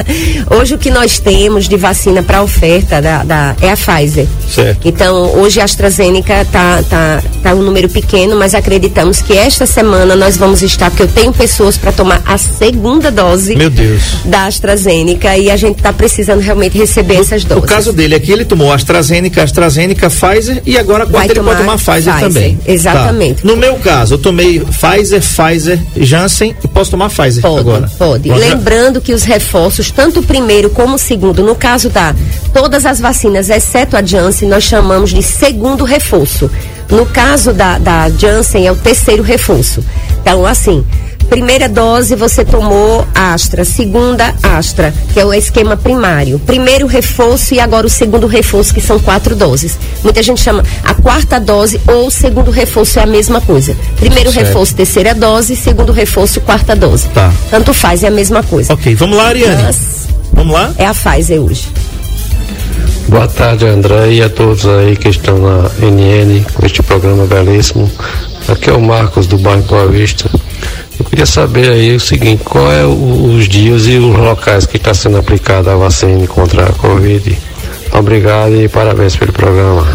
Hoje 0.58 0.74
o 0.74 0.78
que 0.78 0.90
nós 0.90 1.18
temos 1.18 1.66
de 1.66 1.78
vacina 1.78 2.22
para 2.22 2.42
oferta 2.42 3.00
da, 3.00 3.24
da, 3.24 3.53
é 3.60 3.70
a 3.70 3.76
Pfizer. 3.76 4.26
Certo. 4.48 4.86
Então, 4.86 5.38
hoje 5.38 5.60
a 5.60 5.64
AstraZeneca 5.64 6.46
tá, 6.50 6.82
tá, 6.88 7.22
tá 7.42 7.54
um 7.54 7.62
número 7.62 7.88
pequeno, 7.88 8.36
mas 8.36 8.54
acreditamos 8.54 9.20
que 9.20 9.36
esta 9.36 9.66
semana 9.66 10.14
nós 10.16 10.36
vamos 10.36 10.62
estar, 10.62 10.90
porque 10.90 11.02
eu 11.02 11.08
tenho 11.08 11.32
pessoas 11.32 11.76
para 11.76 11.92
tomar 11.92 12.22
a 12.26 12.38
segunda 12.38 13.10
dose 13.10 13.56
Meu 13.56 13.70
Deus. 13.70 14.02
da 14.24 14.46
AstraZeneca 14.46 15.36
e 15.36 15.50
a 15.50 15.56
gente 15.56 15.78
está 15.78 15.92
precisando 15.92 16.40
realmente 16.40 16.78
receber 16.78 17.14
no, 17.14 17.20
essas 17.20 17.44
doses. 17.44 17.62
No 17.62 17.68
caso 17.68 17.92
dele 17.92 18.14
aqui, 18.14 18.32
ele 18.32 18.44
tomou 18.44 18.72
AstraZeneca, 18.72 19.42
AstraZeneca, 19.42 20.08
Pfizer 20.08 20.62
e 20.64 20.78
agora 20.78 21.06
quarta 21.06 21.32
ele 21.32 21.40
pode 21.40 21.60
tomar 21.60 21.76
Pfizer, 21.76 22.12
Pfizer 22.12 22.20
também. 22.20 22.58
Exatamente. 22.66 23.42
Tá. 23.42 23.48
No 23.48 23.56
meu 23.56 23.74
caso, 23.76 24.14
eu 24.14 24.18
tomei 24.18 24.60
Pfizer, 24.60 25.20
Pfizer, 25.20 25.78
Janssen 25.96 26.54
e 26.62 26.68
posso 26.68 26.90
tomar 26.90 27.08
Pfizer 27.10 27.42
pode, 27.42 27.60
agora. 27.60 27.90
Pode. 27.98 28.30
Lembrando 28.30 29.00
que 29.00 29.12
os 29.12 29.24
reforços, 29.24 29.90
tanto 29.90 30.20
o 30.20 30.22
primeiro 30.22 30.70
como 30.70 30.94
o 30.94 30.98
segundo, 30.98 31.42
no 31.42 31.54
caso 31.54 31.88
da 31.88 32.14
todas 32.52 32.86
as 32.86 33.00
vacinas, 33.00 33.33
exceto 33.38 33.96
a 33.96 34.02
Janssen, 34.02 34.48
nós 34.48 34.64
chamamos 34.64 35.10
de 35.10 35.22
segundo 35.22 35.84
reforço. 35.84 36.50
No 36.90 37.06
caso 37.06 37.52
da, 37.52 37.78
da 37.78 38.08
Janssen, 38.10 38.66
é 38.66 38.72
o 38.72 38.76
terceiro 38.76 39.22
reforço. 39.22 39.82
Então, 40.20 40.44
assim, 40.46 40.84
primeira 41.28 41.68
dose 41.68 42.14
você 42.14 42.44
tomou 42.44 43.06
Astra, 43.14 43.64
segunda 43.64 44.34
Astra, 44.42 44.94
que 45.12 45.18
é 45.18 45.24
o 45.24 45.32
esquema 45.32 45.76
primário. 45.76 46.38
Primeiro 46.38 46.86
reforço 46.86 47.54
e 47.54 47.60
agora 47.60 47.86
o 47.86 47.90
segundo 47.90 48.26
reforço, 48.26 48.72
que 48.72 48.80
são 48.80 48.98
quatro 48.98 49.34
doses. 49.34 49.78
Muita 50.02 50.22
gente 50.22 50.40
chama 50.40 50.62
a 50.84 50.94
quarta 50.94 51.40
dose 51.40 51.80
ou 51.86 52.10
segundo 52.10 52.50
reforço 52.50 52.98
é 52.98 53.02
a 53.02 53.06
mesma 53.06 53.40
coisa. 53.40 53.76
Primeiro 53.96 54.30
certo. 54.30 54.46
reforço, 54.46 54.74
terceira 54.74 55.14
dose, 55.14 55.56
segundo 55.56 55.92
reforço, 55.92 56.40
quarta 56.40 56.76
dose. 56.76 57.08
Tá. 57.08 57.32
Tanto 57.50 57.72
faz, 57.74 58.04
é 58.04 58.08
a 58.08 58.10
mesma 58.10 58.42
coisa. 58.42 58.72
Ok, 58.72 58.94
vamos 58.94 59.16
lá, 59.16 59.28
Ariane. 59.28 59.62
Mas 59.62 60.08
vamos 60.32 60.54
lá? 60.54 60.72
É 60.78 60.86
a 60.86 60.94
Pfizer 60.94 61.40
hoje. 61.40 61.68
Boa 63.14 63.28
tarde, 63.28 63.64
André, 63.64 64.14
e 64.14 64.22
a 64.24 64.28
todos 64.28 64.66
aí 64.66 64.96
que 64.96 65.08
estão 65.08 65.38
na 65.38 65.70
NN 65.78 66.44
com 66.52 66.66
este 66.66 66.82
programa 66.82 67.24
belíssimo. 67.26 67.88
Aqui 68.48 68.68
é 68.68 68.72
o 68.72 68.80
Marcos 68.80 69.28
do 69.28 69.38
bairro 69.38 69.62
Boa 69.62 69.86
Vista. 69.86 70.28
Eu 70.98 71.04
queria 71.04 71.24
saber 71.24 71.70
aí 71.70 71.94
o 71.94 72.00
seguinte, 72.00 72.42
qual 72.42 72.72
é 72.72 72.84
o, 72.84 73.36
os 73.36 73.48
dias 73.48 73.86
e 73.86 73.98
os 73.98 74.16
locais 74.18 74.66
que 74.66 74.78
está 74.78 74.92
sendo 74.92 75.16
aplicada 75.16 75.72
a 75.72 75.76
vacina 75.76 76.26
contra 76.26 76.64
a 76.64 76.72
Covid. 76.72 77.38
Obrigado 77.92 78.60
e 78.60 78.68
parabéns 78.68 79.14
pelo 79.14 79.32
programa. 79.32 79.86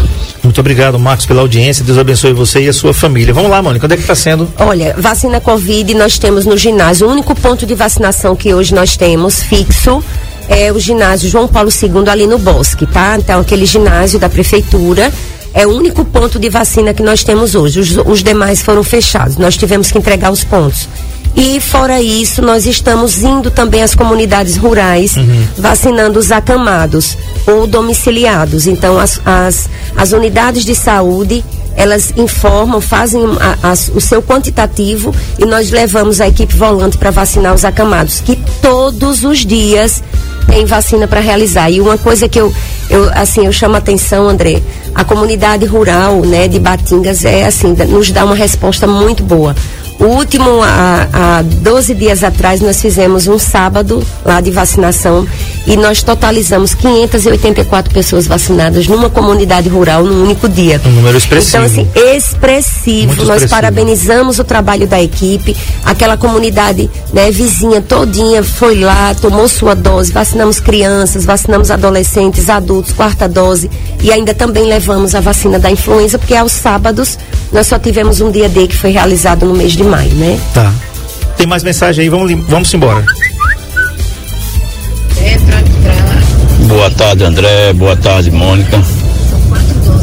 Muito 0.42 0.58
obrigado, 0.58 0.98
Marcos, 0.98 1.26
pela 1.26 1.42
audiência. 1.42 1.84
Deus 1.84 1.98
abençoe 1.98 2.32
você 2.32 2.62
e 2.62 2.68
a 2.70 2.72
sua 2.72 2.94
família. 2.94 3.34
Vamos 3.34 3.50
lá, 3.50 3.60
Mônica, 3.60 3.84
onde 3.84 3.92
é 3.92 3.96
que 3.98 4.02
está 4.02 4.14
sendo? 4.14 4.50
Olha, 4.56 4.94
vacina 4.96 5.42
Covid 5.42 5.92
nós 5.92 6.18
temos 6.18 6.46
no 6.46 6.56
ginásio. 6.56 7.06
O 7.06 7.10
único 7.10 7.34
ponto 7.34 7.66
de 7.66 7.74
vacinação 7.74 8.34
que 8.34 8.54
hoje 8.54 8.74
nós 8.74 8.96
temos 8.96 9.42
fixo 9.42 10.02
é 10.50 10.72
o 10.72 10.78
ginásio 10.80 11.30
João 11.30 11.46
Paulo 11.46 11.70
II 11.70 12.08
ali 12.10 12.26
no 12.26 12.36
Bosque, 12.38 12.84
tá? 12.84 13.16
Então, 13.16 13.40
aquele 13.40 13.64
ginásio 13.64 14.18
da 14.18 14.28
prefeitura 14.28 15.10
é 15.54 15.64
o 15.66 15.70
único 15.70 16.04
ponto 16.04 16.38
de 16.40 16.48
vacina 16.48 16.92
que 16.92 17.02
nós 17.02 17.22
temos 17.22 17.54
hoje. 17.54 17.78
Os, 17.80 17.96
os 18.04 18.22
demais 18.22 18.60
foram 18.60 18.82
fechados. 18.82 19.36
Nós 19.36 19.56
tivemos 19.56 19.90
que 19.92 19.98
entregar 19.98 20.30
os 20.32 20.42
pontos. 20.42 20.88
E 21.36 21.60
fora 21.60 22.02
isso, 22.02 22.42
nós 22.42 22.66
estamos 22.66 23.22
indo 23.22 23.52
também 23.52 23.82
às 23.82 23.94
comunidades 23.94 24.56
rurais, 24.56 25.16
Uhum. 25.16 25.46
vacinando 25.56 26.18
os 26.18 26.32
acamados 26.32 27.16
ou 27.46 27.68
domiciliados. 27.68 28.66
Então, 28.66 28.98
as, 28.98 29.20
as, 29.24 29.68
as 29.96 30.10
unidades 30.12 30.64
de 30.64 30.74
saúde, 30.74 31.44
elas 31.76 32.12
informam, 32.16 32.80
fazem 32.80 33.22
a, 33.40 33.70
a, 33.70 33.72
o 33.94 34.00
seu 34.00 34.22
quantitativo 34.22 35.14
e 35.38 35.44
nós 35.44 35.70
levamos 35.70 36.20
a 36.20 36.28
equipe 36.28 36.54
volante 36.54 36.98
para 36.98 37.10
vacinar 37.10 37.54
os 37.54 37.64
acamados, 37.64 38.20
que 38.20 38.36
todos 38.60 39.24
os 39.24 39.38
dias 39.38 40.02
tem 40.46 40.64
vacina 40.64 41.06
para 41.06 41.20
realizar. 41.20 41.70
E 41.70 41.80
uma 41.80 41.96
coisa 41.96 42.28
que 42.28 42.40
eu, 42.40 42.52
eu 42.88 43.10
assim, 43.14 43.46
eu 43.46 43.52
chamo 43.52 43.76
a 43.76 43.78
atenção, 43.78 44.28
André, 44.28 44.62
a 44.94 45.04
comunidade 45.04 45.64
rural, 45.64 46.20
né, 46.20 46.48
de 46.48 46.58
Batingas 46.58 47.24
é 47.24 47.46
assim, 47.46 47.74
nos 47.88 48.10
dá 48.10 48.24
uma 48.24 48.34
resposta 48.34 48.86
muito 48.86 49.22
boa. 49.22 49.54
O 50.00 50.06
último, 50.06 50.62
há, 50.62 51.08
há 51.12 51.42
12 51.42 51.94
dias 51.94 52.24
atrás, 52.24 52.62
nós 52.62 52.80
fizemos 52.80 53.28
um 53.28 53.38
sábado 53.38 54.02
lá 54.24 54.40
de 54.40 54.50
vacinação 54.50 55.28
e 55.66 55.76
nós 55.76 56.02
totalizamos 56.02 56.72
584 56.72 57.92
pessoas 57.92 58.26
vacinadas 58.26 58.88
numa 58.88 59.10
comunidade 59.10 59.68
rural 59.68 60.02
num 60.02 60.22
único 60.24 60.48
dia. 60.48 60.80
Um 60.86 60.90
número 60.90 61.18
expressivo. 61.18 61.66
Então, 61.66 61.66
assim, 61.66 62.16
expressivo. 62.16 63.08
Muito 63.08 63.24
nós 63.26 63.42
expressivo. 63.42 63.50
parabenizamos 63.50 64.38
o 64.38 64.44
trabalho 64.44 64.86
da 64.86 65.02
equipe. 65.02 65.54
Aquela 65.84 66.16
comunidade 66.16 66.90
né, 67.12 67.30
vizinha 67.30 67.82
todinha 67.82 68.42
foi 68.42 68.80
lá, 68.80 69.14
tomou 69.14 69.46
sua 69.48 69.74
dose, 69.74 70.12
vacinamos 70.12 70.60
crianças, 70.60 71.26
vacinamos 71.26 71.70
adolescentes, 71.70 72.48
adultos, 72.48 72.92
quarta 72.92 73.28
dose 73.28 73.70
e 74.02 74.12
ainda 74.12 74.34
também 74.34 74.64
levamos 74.64 75.14
a 75.14 75.20
vacina 75.20 75.58
da 75.58 75.70
influenza, 75.70 76.18
porque 76.18 76.34
aos 76.34 76.52
sábados 76.52 77.18
nós 77.52 77.66
só 77.66 77.78
tivemos 77.78 78.20
um 78.20 78.30
dia 78.30 78.48
D 78.48 78.66
que 78.66 78.76
foi 78.76 78.90
realizado 78.90 79.46
no 79.46 79.54
mês 79.54 79.72
de 79.72 79.82
maio, 79.82 80.12
né? 80.14 80.38
Tá. 80.54 80.72
Tem 81.36 81.46
mais 81.46 81.62
mensagem 81.62 82.04
aí, 82.04 82.08
vamos, 82.08 82.32
vamos 82.48 82.72
embora. 82.74 83.04
Boa 86.66 86.90
tarde, 86.90 87.24
André. 87.24 87.72
Boa 87.72 87.96
tarde, 87.96 88.30
Mônica. 88.30 88.80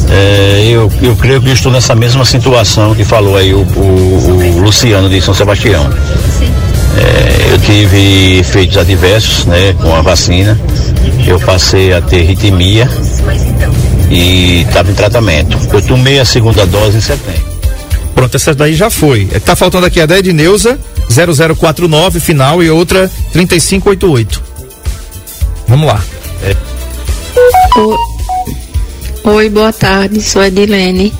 É, 0.09 0.65
eu, 0.69 0.91
eu 1.01 1.15
creio 1.15 1.41
que 1.41 1.49
estou 1.49 1.71
nessa 1.71 1.95
mesma 1.95 2.25
situação 2.25 2.95
que 2.95 3.03
falou 3.03 3.37
aí 3.37 3.53
o, 3.53 3.59
o, 3.59 4.55
o 4.55 4.59
Luciano 4.59 5.09
de 5.09 5.21
São 5.21 5.33
Sebastião. 5.33 5.89
É, 6.97 7.53
eu 7.53 7.59
tive 7.59 8.39
efeitos 8.39 8.77
adversos, 8.77 9.45
né, 9.45 9.73
com 9.81 9.95
a 9.95 10.01
vacina. 10.01 10.59
Eu 11.25 11.39
passei 11.39 11.93
a 11.93 12.01
ter 12.01 12.23
ritmia 12.23 12.89
e 14.09 14.61
estava 14.61 14.89
em 14.89 14.95
tratamento. 14.95 15.57
Eu 15.71 15.81
tomei 15.81 16.19
a 16.19 16.25
segunda 16.25 16.65
dose 16.65 16.97
em 16.97 17.01
setembro. 17.01 17.57
Pronto, 18.15 18.35
essa 18.35 18.55
daí 18.55 18.73
já 18.73 18.89
foi. 18.89 19.25
Tá 19.45 19.55
faltando 19.55 19.85
aqui 19.85 20.01
a 20.01 20.05
da 20.05 20.17
Edneuza, 20.17 20.79
0049 21.09 22.19
final 22.19 22.63
e 22.63 22.69
outra 22.69 23.09
3588. 23.31 24.41
Vamos 25.67 25.87
lá. 25.87 26.01
É. 26.43 26.55
Oi, 29.23 29.49
boa 29.49 29.73
tarde, 29.73 30.21
sou 30.21 30.43
Edilene. 30.43 31.13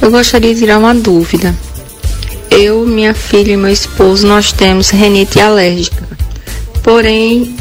Eu 0.00 0.10
gostaria 0.10 0.54
de 0.54 0.60
tirar 0.60 0.78
uma 0.78 0.94
dúvida. 0.94 1.54
Eu, 2.50 2.86
minha 2.86 3.14
filha 3.14 3.52
e 3.52 3.56
meu 3.56 3.70
esposo, 3.70 4.26
nós 4.26 4.52
temos 4.52 4.90
renite 4.90 5.40
alérgica. 5.40 6.06
Porém, 6.82 7.56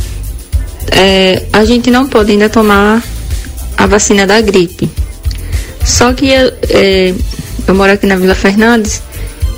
é, 0.91 1.43
a 1.52 1.65
gente 1.65 1.89
não 1.89 2.08
pode 2.08 2.32
ainda 2.32 2.50
tomar 2.50 3.04
a 3.78 3.86
vacina 3.88 4.26
da 4.26 4.39
gripe. 4.41 4.89
Só 5.84 6.13
que 6.13 6.32
é, 6.32 7.13
eu 7.67 7.76
moro 7.76 7.91
aqui 7.91 8.06
na 8.06 8.15
Vila 8.15 8.36
Fernandes 8.36 9.02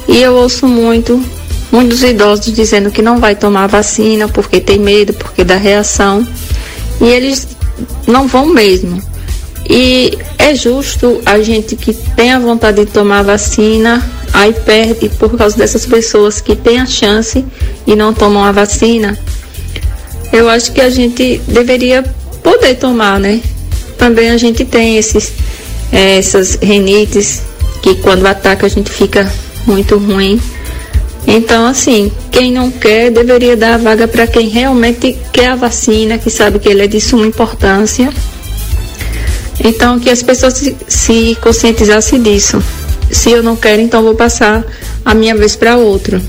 e 0.07 0.21
eu 0.21 0.35
ouço 0.35 0.67
muito, 0.67 1.21
muitos 1.71 2.03
idosos 2.03 2.53
dizendo 2.53 2.91
que 2.91 3.01
não 3.01 3.19
vai 3.19 3.35
tomar 3.35 3.65
a 3.65 3.67
vacina 3.67 4.27
porque 4.27 4.59
tem 4.59 4.79
medo, 4.79 5.13
porque 5.13 5.43
dá 5.43 5.57
reação. 5.57 6.27
E 6.99 7.05
eles 7.05 7.47
não 8.07 8.27
vão 8.27 8.47
mesmo. 8.47 9.01
E 9.69 10.17
é 10.37 10.55
justo 10.55 11.21
a 11.25 11.39
gente 11.41 11.75
que 11.75 11.93
tem 11.93 12.31
a 12.31 12.39
vontade 12.39 12.85
de 12.85 12.91
tomar 12.91 13.19
a 13.19 13.23
vacina, 13.23 14.03
aí 14.33 14.53
perde 14.53 15.09
por 15.09 15.37
causa 15.37 15.57
dessas 15.57 15.85
pessoas 15.85 16.41
que 16.41 16.55
têm 16.55 16.79
a 16.79 16.85
chance 16.85 17.43
e 17.85 17.95
não 17.95 18.13
tomam 18.13 18.43
a 18.43 18.51
vacina. 18.51 19.17
Eu 20.31 20.49
acho 20.49 20.71
que 20.71 20.81
a 20.81 20.89
gente 20.89 21.41
deveria 21.47 22.03
poder 22.43 22.75
tomar, 22.75 23.19
né? 23.19 23.41
Também 23.97 24.29
a 24.29 24.37
gente 24.37 24.63
tem 24.65 24.97
esses, 24.97 25.31
é, 25.91 26.17
essas 26.17 26.55
renites 26.61 27.41
que 27.81 27.95
quando 27.95 28.25
ataca 28.25 28.65
a 28.65 28.69
gente 28.69 28.91
fica 28.91 29.31
muito 29.65 29.97
ruim. 29.97 30.39
Então, 31.25 31.65
assim, 31.65 32.11
quem 32.31 32.53
não 32.53 32.71
quer 32.71 33.11
deveria 33.11 33.57
dar 33.57 33.73
a 33.73 33.77
vaga 33.77 34.07
para 34.07 34.25
quem 34.27 34.47
realmente 34.47 35.17
quer 35.33 35.47
a 35.47 35.55
vacina, 35.55 36.17
que 36.17 36.29
sabe 36.29 36.57
que 36.57 36.69
ele 36.69 36.83
é 36.83 36.87
de 36.87 37.01
suma 37.01 37.25
importância. 37.25 38.09
Então, 39.63 39.99
que 39.99 40.09
as 40.09 40.23
pessoas 40.23 40.53
se, 40.53 40.75
se 40.87 41.37
conscientizassem 41.41 42.21
disso. 42.21 42.61
Se 43.11 43.31
eu 43.31 43.41
não 43.41 43.55
quero, 43.55 43.81
então 43.81 44.03
vou 44.03 44.15
passar 44.15 44.65
a 45.03 45.13
minha 45.13 45.35
vez 45.35 45.55
para 45.55 45.77
outro. 45.77 46.21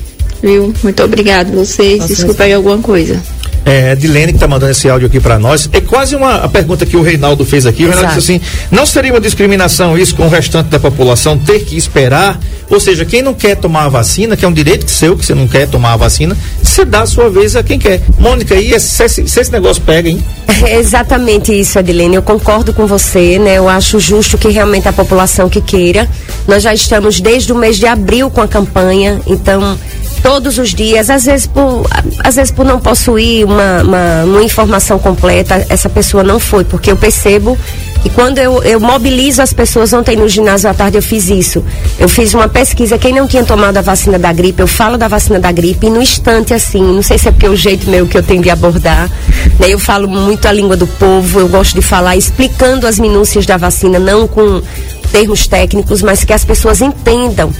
Viu? 0.42 0.72
Muito 0.82 1.02
obrigado 1.02 1.52
vocês. 1.52 2.06
Desculpa 2.06 2.44
aí 2.44 2.52
alguma 2.52 2.78
coisa. 2.78 3.20
É, 3.68 3.94
Dilene 3.94 4.32
que 4.32 4.36
está 4.36 4.48
mandando 4.48 4.72
esse 4.72 4.88
áudio 4.88 5.08
aqui 5.08 5.20
para 5.20 5.38
nós. 5.38 5.68
É 5.74 5.80
quase 5.82 6.16
uma 6.16 6.36
a 6.36 6.48
pergunta 6.48 6.86
que 6.86 6.96
o 6.96 7.02
Reinaldo 7.02 7.44
fez 7.44 7.66
aqui. 7.66 7.84
O 7.84 7.88
Reinaldo 7.88 8.14
disse 8.14 8.32
assim: 8.32 8.40
não 8.70 8.86
seria 8.86 9.12
uma 9.12 9.20
discriminação 9.20 9.98
isso 9.98 10.14
com 10.14 10.24
o 10.24 10.28
restante 10.30 10.68
da 10.68 10.80
população 10.80 11.36
ter 11.36 11.60
que 11.60 11.76
esperar? 11.76 12.40
Ou 12.70 12.80
seja, 12.80 13.04
quem 13.04 13.20
não 13.20 13.34
quer 13.34 13.56
tomar 13.56 13.84
a 13.84 13.88
vacina, 13.90 14.38
que 14.38 14.44
é 14.44 14.48
um 14.48 14.52
direito 14.52 14.90
seu, 14.90 15.16
que 15.16 15.24
você 15.24 15.34
não 15.34 15.46
quer 15.46 15.68
tomar 15.68 15.92
a 15.92 15.96
vacina, 15.96 16.34
você 16.62 16.82
dá 16.82 17.02
a 17.02 17.06
sua 17.06 17.28
vez 17.28 17.56
a 17.56 17.62
quem 17.62 17.78
quer. 17.78 18.00
Mônica, 18.18 18.54
e 18.54 18.78
se, 18.80 19.06
se, 19.06 19.28
se 19.28 19.40
esse 19.40 19.52
negócio 19.52 19.82
pega, 19.82 20.08
hein? 20.08 20.22
É 20.64 20.76
exatamente 20.76 21.52
isso, 21.52 21.78
Adilene. 21.78 22.16
Eu 22.16 22.22
concordo 22.22 22.72
com 22.72 22.86
você, 22.86 23.38
né? 23.38 23.58
Eu 23.58 23.68
acho 23.68 24.00
justo 24.00 24.36
que 24.36 24.48
realmente 24.48 24.88
a 24.88 24.92
população 24.92 25.48
que 25.48 25.60
queira. 25.60 26.08
Nós 26.48 26.62
já 26.62 26.74
estamos 26.74 27.20
desde 27.20 27.52
o 27.52 27.54
mês 27.54 27.76
de 27.76 27.86
abril 27.86 28.28
com 28.28 28.40
a 28.40 28.48
campanha, 28.48 29.20
então 29.26 29.78
todos 30.22 30.58
os 30.58 30.70
dias, 30.74 31.10
às 31.10 31.24
vezes 31.24 31.46
por, 31.46 31.86
às 32.22 32.36
vezes 32.36 32.50
por 32.50 32.64
não 32.64 32.78
possuir 32.78 33.44
uma, 33.44 33.82
uma, 33.82 34.24
uma 34.24 34.42
informação 34.42 34.98
completa, 34.98 35.66
essa 35.68 35.88
pessoa 35.88 36.22
não 36.22 36.38
foi, 36.38 36.64
porque 36.64 36.90
eu 36.90 36.96
percebo 36.96 37.56
que 38.02 38.10
quando 38.10 38.38
eu, 38.38 38.62
eu 38.62 38.80
mobilizo 38.80 39.42
as 39.42 39.52
pessoas, 39.52 39.92
ontem 39.92 40.16
no 40.16 40.28
ginásio 40.28 40.70
à 40.70 40.74
tarde 40.74 40.96
eu 40.96 41.02
fiz 41.02 41.28
isso. 41.28 41.64
Eu 41.98 42.08
fiz 42.08 42.32
uma 42.32 42.48
pesquisa, 42.48 42.96
quem 42.96 43.12
não 43.12 43.26
tinha 43.26 43.44
tomado 43.44 43.76
a 43.76 43.80
vacina 43.80 44.18
da 44.18 44.32
gripe, 44.32 44.60
eu 44.60 44.68
falo 44.68 44.96
da 44.96 45.08
vacina 45.08 45.40
da 45.40 45.50
gripe 45.50 45.86
e 45.86 45.90
no 45.90 46.00
instante 46.00 46.54
assim, 46.54 46.82
não 46.82 47.02
sei 47.02 47.18
se 47.18 47.28
é 47.28 47.32
porque 47.32 47.46
é 47.46 47.50
o 47.50 47.56
jeito 47.56 47.88
meu 47.90 48.06
que 48.06 48.16
eu 48.16 48.22
tenho 48.22 48.42
de 48.42 48.50
abordar, 48.50 49.10
né? 49.58 49.68
Eu 49.68 49.78
falo 49.78 50.08
muito 50.08 50.46
a 50.46 50.52
língua 50.52 50.76
do 50.76 50.86
povo, 50.86 51.40
eu 51.40 51.48
gosto 51.48 51.74
de 51.74 51.82
falar 51.82 52.16
explicando 52.16 52.86
as 52.86 52.98
minúcias 52.98 53.46
da 53.46 53.56
vacina, 53.56 53.98
não 53.98 54.28
com 54.28 54.62
termos 55.10 55.46
técnicos, 55.46 56.02
mas 56.02 56.24
que 56.24 56.32
as 56.32 56.44
pessoas 56.44 56.80
entendam 56.80 57.50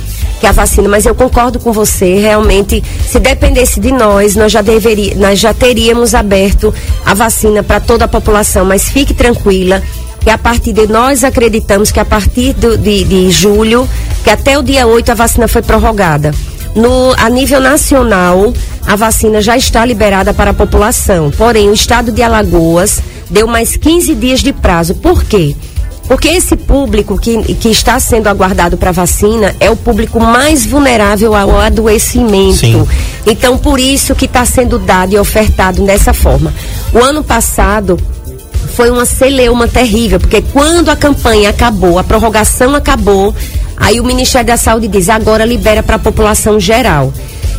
que 0.41 0.47
a 0.47 0.53
vacina, 0.53 0.89
mas 0.89 1.05
eu 1.05 1.15
concordo 1.15 1.59
com 1.59 1.73
você, 1.73 2.19
realmente, 2.19 2.83
se 3.07 3.19
dependesse 3.19 3.81
de 3.81 3.93
nós, 3.93 4.37
nós 4.37 4.53
já 4.53 4.63
deveria, 4.63 5.15
nós 5.17 5.39
já 5.39 5.53
teríamos 5.53 6.15
aberto 6.15 6.73
a 7.05 7.15
vacina 7.15 7.63
para 7.63 7.81
toda 7.81 8.05
a 8.05 8.09
população, 8.09 8.65
mas 8.65 8.89
fique 8.89 9.13
tranquila, 9.13 9.83
que 10.21 10.31
a 10.31 10.39
partir 10.39 10.73
de 10.73 10.87
nós 10.87 11.25
acreditamos 11.25 11.91
que 11.91 12.01
a 12.01 12.05
partir 12.05 12.53
do, 12.55 12.77
de, 12.77 13.05
de 13.05 13.31
julho, 13.31 13.89
que 14.23 14.31
até 14.31 14.59
o 14.59 14.63
dia 14.63 14.87
8 14.87 15.13
a 15.13 15.15
vacina 15.15 15.49
foi 15.49 15.63
prorrogada. 15.63 16.33
No, 16.75 17.15
a 17.17 17.29
nível 17.29 17.61
nacional, 17.61 18.53
a 18.87 18.95
vacina 18.95 19.41
já 19.41 19.57
está 19.57 19.85
liberada 19.85 20.33
para 20.33 20.51
a 20.51 20.55
população. 20.55 21.31
Porém, 21.31 21.69
o 21.69 21.73
estado 21.73 22.13
de 22.13 22.23
Alagoas 22.23 23.01
deu 23.31 23.47
mais 23.47 23.77
15 23.77 24.15
dias 24.15 24.41
de 24.41 24.53
prazo. 24.53 24.95
Por 24.95 25.25
quê? 25.25 25.57
Porque 26.09 26.29
esse 26.29 26.57
público 26.57 27.19
que, 27.19 27.55
que 27.55 27.69
está 27.69 28.01
sendo 28.01 28.29
aguardado 28.29 28.79
para 28.79 28.91
vacina 28.91 29.55
é 29.61 29.71
o 29.71 29.77
público 29.77 30.19
mais 30.19 30.65
vulnerável 30.65 31.35
ao 31.35 31.61
adoecimento. 31.61 32.57
Sim. 32.57 32.89
Então, 33.27 33.59
por 33.59 33.79
isso 33.79 34.15
que 34.15 34.25
está 34.25 34.45
sendo 34.47 34.79
dado 34.79 35.13
e 35.13 35.19
ofertado 35.19 35.85
dessa 35.85 36.15
forma. 36.15 36.53
O 36.95 36.99
ano 36.99 37.23
passado 37.23 37.99
foi 38.75 38.91
uma 38.91 39.05
celeuma 39.05 39.69
terrível, 39.69 40.19
porque 40.19 40.41
quando 40.41 40.89
a 40.89 40.97
campanha 40.97 41.51
acabou, 41.51 41.99
a 41.99 42.05
prorrogação 42.05 42.75
acabou, 42.75 43.35
aí 43.77 44.01
o 44.01 44.05
Ministério 44.05 44.47
da 44.47 44.57
Saúde 44.57 44.89
diz, 44.89 45.11
agora 45.11 45.45
libera 45.45 45.83
para 45.83 45.97
a 45.97 45.99
população 45.99 46.59
geral. 46.59 47.13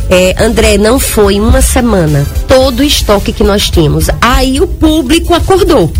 É, 0.08 0.34
André, 0.42 0.76
não 0.76 0.98
foi 0.98 1.38
uma 1.38 1.62
semana 1.62 2.26
todo 2.48 2.80
o 2.80 2.84
estoque 2.84 3.32
que 3.32 3.44
nós 3.44 3.70
tínhamos. 3.70 4.08
Aí 4.20 4.60
o 4.60 4.66
público 4.66 5.34
acordou 5.34 5.92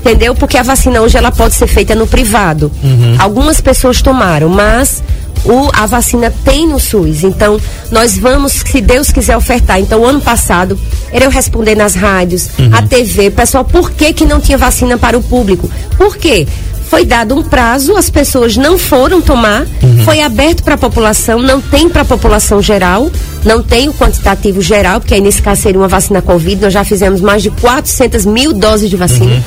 entendeu? 0.00 0.34
Porque 0.34 0.56
a 0.58 0.62
vacina 0.62 1.00
hoje 1.00 1.16
ela 1.16 1.30
pode 1.30 1.54
ser 1.54 1.66
feita 1.66 1.94
no 1.94 2.06
privado. 2.06 2.70
Uhum. 2.82 3.16
Algumas 3.18 3.60
pessoas 3.60 4.02
tomaram, 4.02 4.48
mas 4.48 5.02
o, 5.44 5.70
a 5.72 5.86
vacina 5.86 6.32
tem 6.44 6.66
no 6.66 6.78
SUS. 6.78 7.24
Então, 7.24 7.58
nós 7.90 8.18
vamos, 8.18 8.52
se 8.52 8.80
Deus 8.80 9.10
quiser, 9.10 9.36
ofertar. 9.36 9.80
Então, 9.80 10.04
ano 10.04 10.20
passado, 10.20 10.78
era 11.12 11.24
eu 11.24 11.30
responder 11.30 11.74
nas 11.74 11.94
rádios, 11.94 12.48
uhum. 12.58 12.70
a 12.72 12.82
TV, 12.82 13.30
pessoal, 13.30 13.64
por 13.64 13.90
que, 13.90 14.12
que 14.12 14.24
não 14.24 14.40
tinha 14.40 14.58
vacina 14.58 14.98
para 14.98 15.16
o 15.16 15.22
público? 15.22 15.70
Por 15.96 16.16
quê? 16.16 16.46
Foi 16.88 17.04
dado 17.04 17.36
um 17.36 17.42
prazo, 17.44 17.96
as 17.96 18.10
pessoas 18.10 18.56
não 18.56 18.76
foram 18.76 19.22
tomar, 19.22 19.62
uhum. 19.80 20.04
foi 20.04 20.20
aberto 20.22 20.64
para 20.64 20.74
a 20.74 20.78
população, 20.78 21.40
não 21.40 21.60
tem 21.60 21.88
para 21.88 22.02
a 22.02 22.04
população 22.04 22.60
geral, 22.60 23.08
não 23.44 23.62
tem 23.62 23.88
o 23.88 23.94
quantitativo 23.94 24.60
geral, 24.60 24.98
porque 24.98 25.14
aí 25.14 25.20
nesse 25.20 25.40
caso 25.40 25.62
seria 25.62 25.80
uma 25.80 25.86
vacina 25.86 26.20
Covid, 26.20 26.60
nós 26.60 26.72
já 26.72 26.82
fizemos 26.82 27.20
mais 27.20 27.44
de 27.44 27.50
400 27.50 28.26
mil 28.26 28.52
doses 28.52 28.90
de 28.90 28.96
vacina. 28.96 29.36
Uhum. 29.36 29.42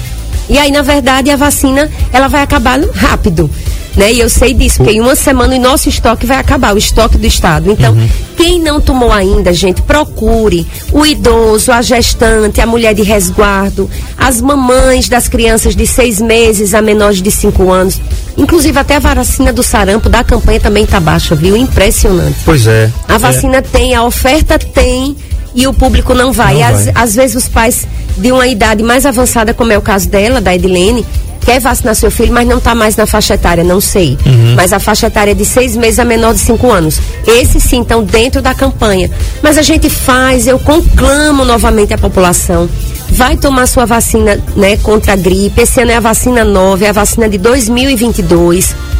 E 0.49 0.57
aí, 0.57 0.71
na 0.71 0.81
verdade, 0.81 1.29
a 1.29 1.35
vacina 1.35 1.89
ela 2.11 2.27
vai 2.27 2.41
acabar 2.41 2.79
rápido. 2.93 3.49
Né? 3.95 4.13
E 4.13 4.19
eu 4.19 4.29
sei 4.29 4.53
disso, 4.53 4.77
porque 4.77 4.93
em 4.93 5.01
uma 5.01 5.15
semana 5.15 5.55
o 5.55 5.59
nosso 5.59 5.87
estoque 5.87 6.25
vai 6.25 6.37
acabar, 6.37 6.73
o 6.73 6.77
estoque 6.77 7.17
do 7.17 7.27
Estado. 7.27 7.69
Então, 7.69 7.93
uhum. 7.93 8.09
quem 8.35 8.59
não 8.59 8.81
tomou 8.81 9.11
ainda, 9.11 9.53
gente, 9.53 9.81
procure 9.83 10.65
o 10.91 11.05
idoso, 11.05 11.71
a 11.71 11.81
gestante, 11.81 12.59
a 12.59 12.65
mulher 12.65 12.95
de 12.95 13.03
resguardo, 13.03 13.89
as 14.17 14.41
mamães 14.41 15.07
das 15.07 15.27
crianças 15.27 15.75
de 15.75 15.85
seis 15.85 16.19
meses 16.19 16.73
a 16.73 16.81
menores 16.81 17.21
de 17.21 17.29
cinco 17.29 17.71
anos. 17.71 18.01
Inclusive 18.35 18.79
até 18.79 18.95
a 18.95 18.99
vacina 18.99 19.53
do 19.53 19.61
sarampo 19.61 20.09
da 20.09 20.23
campanha 20.23 20.59
também 20.59 20.85
está 20.85 20.99
baixa, 20.99 21.35
viu? 21.35 21.55
Impressionante. 21.55 22.37
Pois 22.43 22.65
é. 22.65 22.89
A 23.07 23.19
vacina 23.19 23.57
é. 23.57 23.61
tem, 23.61 23.93
a 23.93 24.03
oferta 24.03 24.57
tem 24.57 25.15
e 25.55 25.67
o 25.67 25.73
público 25.73 26.13
não 26.13 26.31
vai. 26.31 26.53
Não 26.53 26.59
e 26.59 26.63
às, 26.63 26.87
às 26.95 27.15
vezes 27.15 27.35
os 27.35 27.47
pais 27.47 27.87
de 28.17 28.31
uma 28.31 28.47
idade 28.47 28.83
mais 28.83 29.05
avançada, 29.05 29.53
como 29.53 29.71
é 29.71 29.77
o 29.77 29.81
caso 29.81 30.09
dela, 30.09 30.39
da 30.41 30.53
Edilene, 30.53 31.05
quer 31.45 31.59
vacinar 31.59 31.95
seu 31.95 32.09
filho, 32.09 32.33
mas 32.33 32.47
não 32.47 32.57
está 32.57 32.73
mais 32.73 32.95
na 32.95 33.05
faixa 33.05 33.33
etária, 33.35 33.63
não 33.63 33.79
sei. 33.79 34.17
Uhum. 34.25 34.55
Mas 34.55 34.73
a 34.73 34.79
faixa 34.79 35.07
etária 35.07 35.31
é 35.31 35.33
de 35.33 35.45
seis 35.45 35.75
meses 35.75 35.99
a 35.99 36.05
menor 36.05 36.33
de 36.33 36.39
cinco 36.39 36.71
anos. 36.71 36.99
Esse 37.27 37.59
sim, 37.59 37.81
estão 37.81 38.03
dentro 38.03 38.41
da 38.41 38.53
campanha. 38.53 39.09
Mas 39.41 39.57
a 39.57 39.61
gente 39.61 39.89
faz, 39.89 40.47
eu 40.47 40.57
conclamo 40.59 41.43
novamente 41.43 41.93
a 41.93 41.97
população. 41.97 42.69
Vai 43.09 43.37
tomar 43.37 43.67
sua 43.67 43.85
vacina 43.85 44.41
né, 44.55 44.77
contra 44.77 45.13
a 45.13 45.15
gripe. 45.15 45.61
Esse 45.61 45.81
ano 45.81 45.91
é 45.91 45.95
a 45.95 45.99
vacina 45.99 46.43
nova, 46.43 46.85
é 46.85 46.89
a 46.89 46.93
vacina 46.93 47.27
de 47.29 47.37
2022 47.37 48.92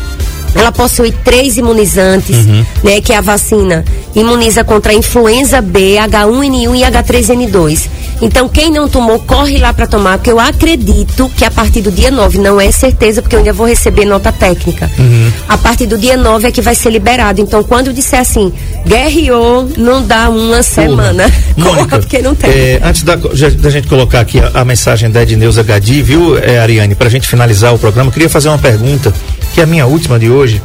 ela 0.56 0.72
possui 0.72 1.12
três 1.12 1.58
imunizantes, 1.58 2.46
uhum. 2.46 2.66
né, 2.84 3.02
que 3.02 3.14
é 3.14 3.18
a 3.18 3.22
vacina 3.22 3.84
imuniza 4.16 4.64
contra 4.64 4.92
a 4.92 4.96
influenza 4.96 5.62
B, 5.62 5.96
H1N1 5.96 6.76
e 6.76 6.82
H3N2. 6.82 7.88
Então, 8.22 8.48
quem 8.48 8.72
não 8.72 8.88
tomou, 8.88 9.20
corre 9.20 9.58
lá 9.58 9.74
para 9.74 9.88
tomar, 9.88 10.18
porque 10.18 10.32
eu 10.32 10.40
acredito 10.40 11.30
que 11.36 11.44
a 11.44 11.52
partir 11.52 11.82
do 11.82 11.92
dia 11.92 12.12
9, 12.12 12.38
não 12.38 12.62
é 12.62 12.72
certeza, 12.72 13.22
porque 13.22 13.36
eu 13.36 13.40
ainda 13.40 13.52
vou 13.52 13.68
receber 13.68 14.06
nota 14.06 14.32
técnica. 14.32 14.90
Uhum. 14.98 15.32
A 15.50 15.58
partir 15.58 15.88
do 15.88 15.98
dia 15.98 16.16
9 16.16 16.48
é 16.48 16.52
que 16.52 16.62
vai 16.62 16.76
ser 16.76 16.90
liberado. 16.92 17.42
Então, 17.42 17.64
quando 17.64 17.88
eu 17.88 17.94
disser 17.94 18.20
assim, 18.20 18.54
guerreou, 18.86 19.68
não 19.78 20.06
dá 20.06 20.30
uma 20.30 20.64
semana. 20.64 21.30
Mônica, 21.58 22.00
porque 22.00 22.22
não 22.22 22.36
tem. 22.36 22.50
É, 22.50 22.82
antes 22.84 23.04
da, 23.04 23.16
da, 23.16 23.70
gente 23.70 23.88
colocar 23.88 24.22
aqui 24.22 24.40
a, 24.40 24.62
a 24.62 24.66
mensagem 24.66 25.10
da 25.10 25.24
Edneuza 25.24 25.64
Gadi, 25.64 26.02
viu, 26.02 26.38
é, 26.38 26.60
Ariane, 26.60 26.96
para 26.96 27.08
a 27.08 27.12
gente 27.12 27.28
finalizar 27.28 27.74
o 27.74 27.80
programa, 27.80 28.10
eu 28.10 28.14
queria 28.14 28.30
fazer 28.30 28.48
uma 28.48 28.58
pergunta, 28.58 29.14
que 29.54 29.62
é 29.62 29.64
a 29.64 29.68
minha 29.68 29.86
última 29.86 30.20
de 30.20 30.30
hoje. 30.30 30.62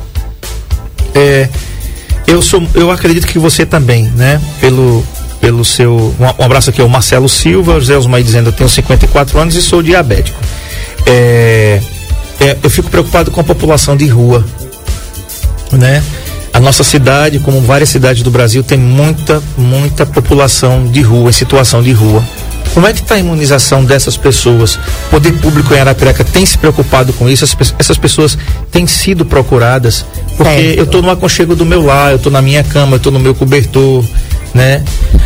É, 1.15 1.49
eu 2.27 2.41
sou, 2.43 2.67
eu 2.75 2.91
acredito 2.91 3.27
que 3.27 3.39
você 3.39 3.65
também, 3.67 4.05
né? 4.17 4.41
Pelo, 4.61 5.05
pelo 5.41 5.65
seu. 5.65 6.15
Um, 6.19 6.43
abraço 6.43 6.71
aqui 6.71 6.81
ao 6.81 6.89
Marcelo 6.89 7.29
Silva, 7.29 7.79
José 7.81 7.97
Osmar 7.97 8.23
dizendo 8.23 8.49
eu 8.49 8.53
tenho 8.53 8.69
54 8.69 9.39
anos 9.39 9.55
e 9.55 9.63
sou 9.63 9.83
diabético. 9.83 10.39
É, 11.07 11.81
é, 12.41 12.57
eu 12.63 12.71
fico 12.71 12.91
preocupado 12.91 13.31
com 13.31 13.41
a 13.41 13.45
população 13.45 13.97
de 13.97 14.07
rua, 14.07 14.45
né? 15.73 16.03
A 16.53 16.61
nossa 16.61 16.83
cidade, 16.83 17.39
como 17.39 17.61
várias 17.61 17.91
cidades 17.91 18.23
do 18.23 18.31
Brasil, 18.31 18.65
tem 18.65 18.79
muita, 18.79 19.43
muita 19.57 20.07
população 20.07 20.87
de 20.87 21.03
rua, 21.03 21.31
em 21.31 21.33
situação 21.33 21.83
de 21.83 21.93
rua. 21.93 22.25
Como 22.75 22.87
é 22.87 22.93
que 22.93 23.01
está 23.01 23.17
a 23.17 23.19
imunização 23.19 23.85
dessas 23.85 24.17
pessoas? 24.17 24.77
O 24.77 25.11
poder 25.11 25.33
público 25.35 25.75
em 25.75 25.81
Arapiraca 25.81 26.25
tem 26.25 26.47
se 26.47 26.57
preocupado 26.57 27.13
com 27.13 27.29
isso? 27.29 27.45
Essas 27.79 27.99
pessoas 27.99 28.39
têm 28.71 28.87
sido 28.87 29.25
procuradas? 29.25 30.05
Porque 30.37 30.75
eu 30.77 30.85
estou 30.85 31.03
no 31.03 31.11
aconchego 31.11 31.57
do 31.57 31.67
meu 31.67 31.85
lar, 31.85 32.11
eu 32.11 32.17
estou 32.17 32.31
na 32.31 32.41
minha 32.41 32.63
cama, 32.63 32.95
eu 32.95 32.99
estou 32.99 33.11
no 33.11 33.19
meu 33.19 33.35
cobertor, 33.35 34.05
né? 34.55 34.85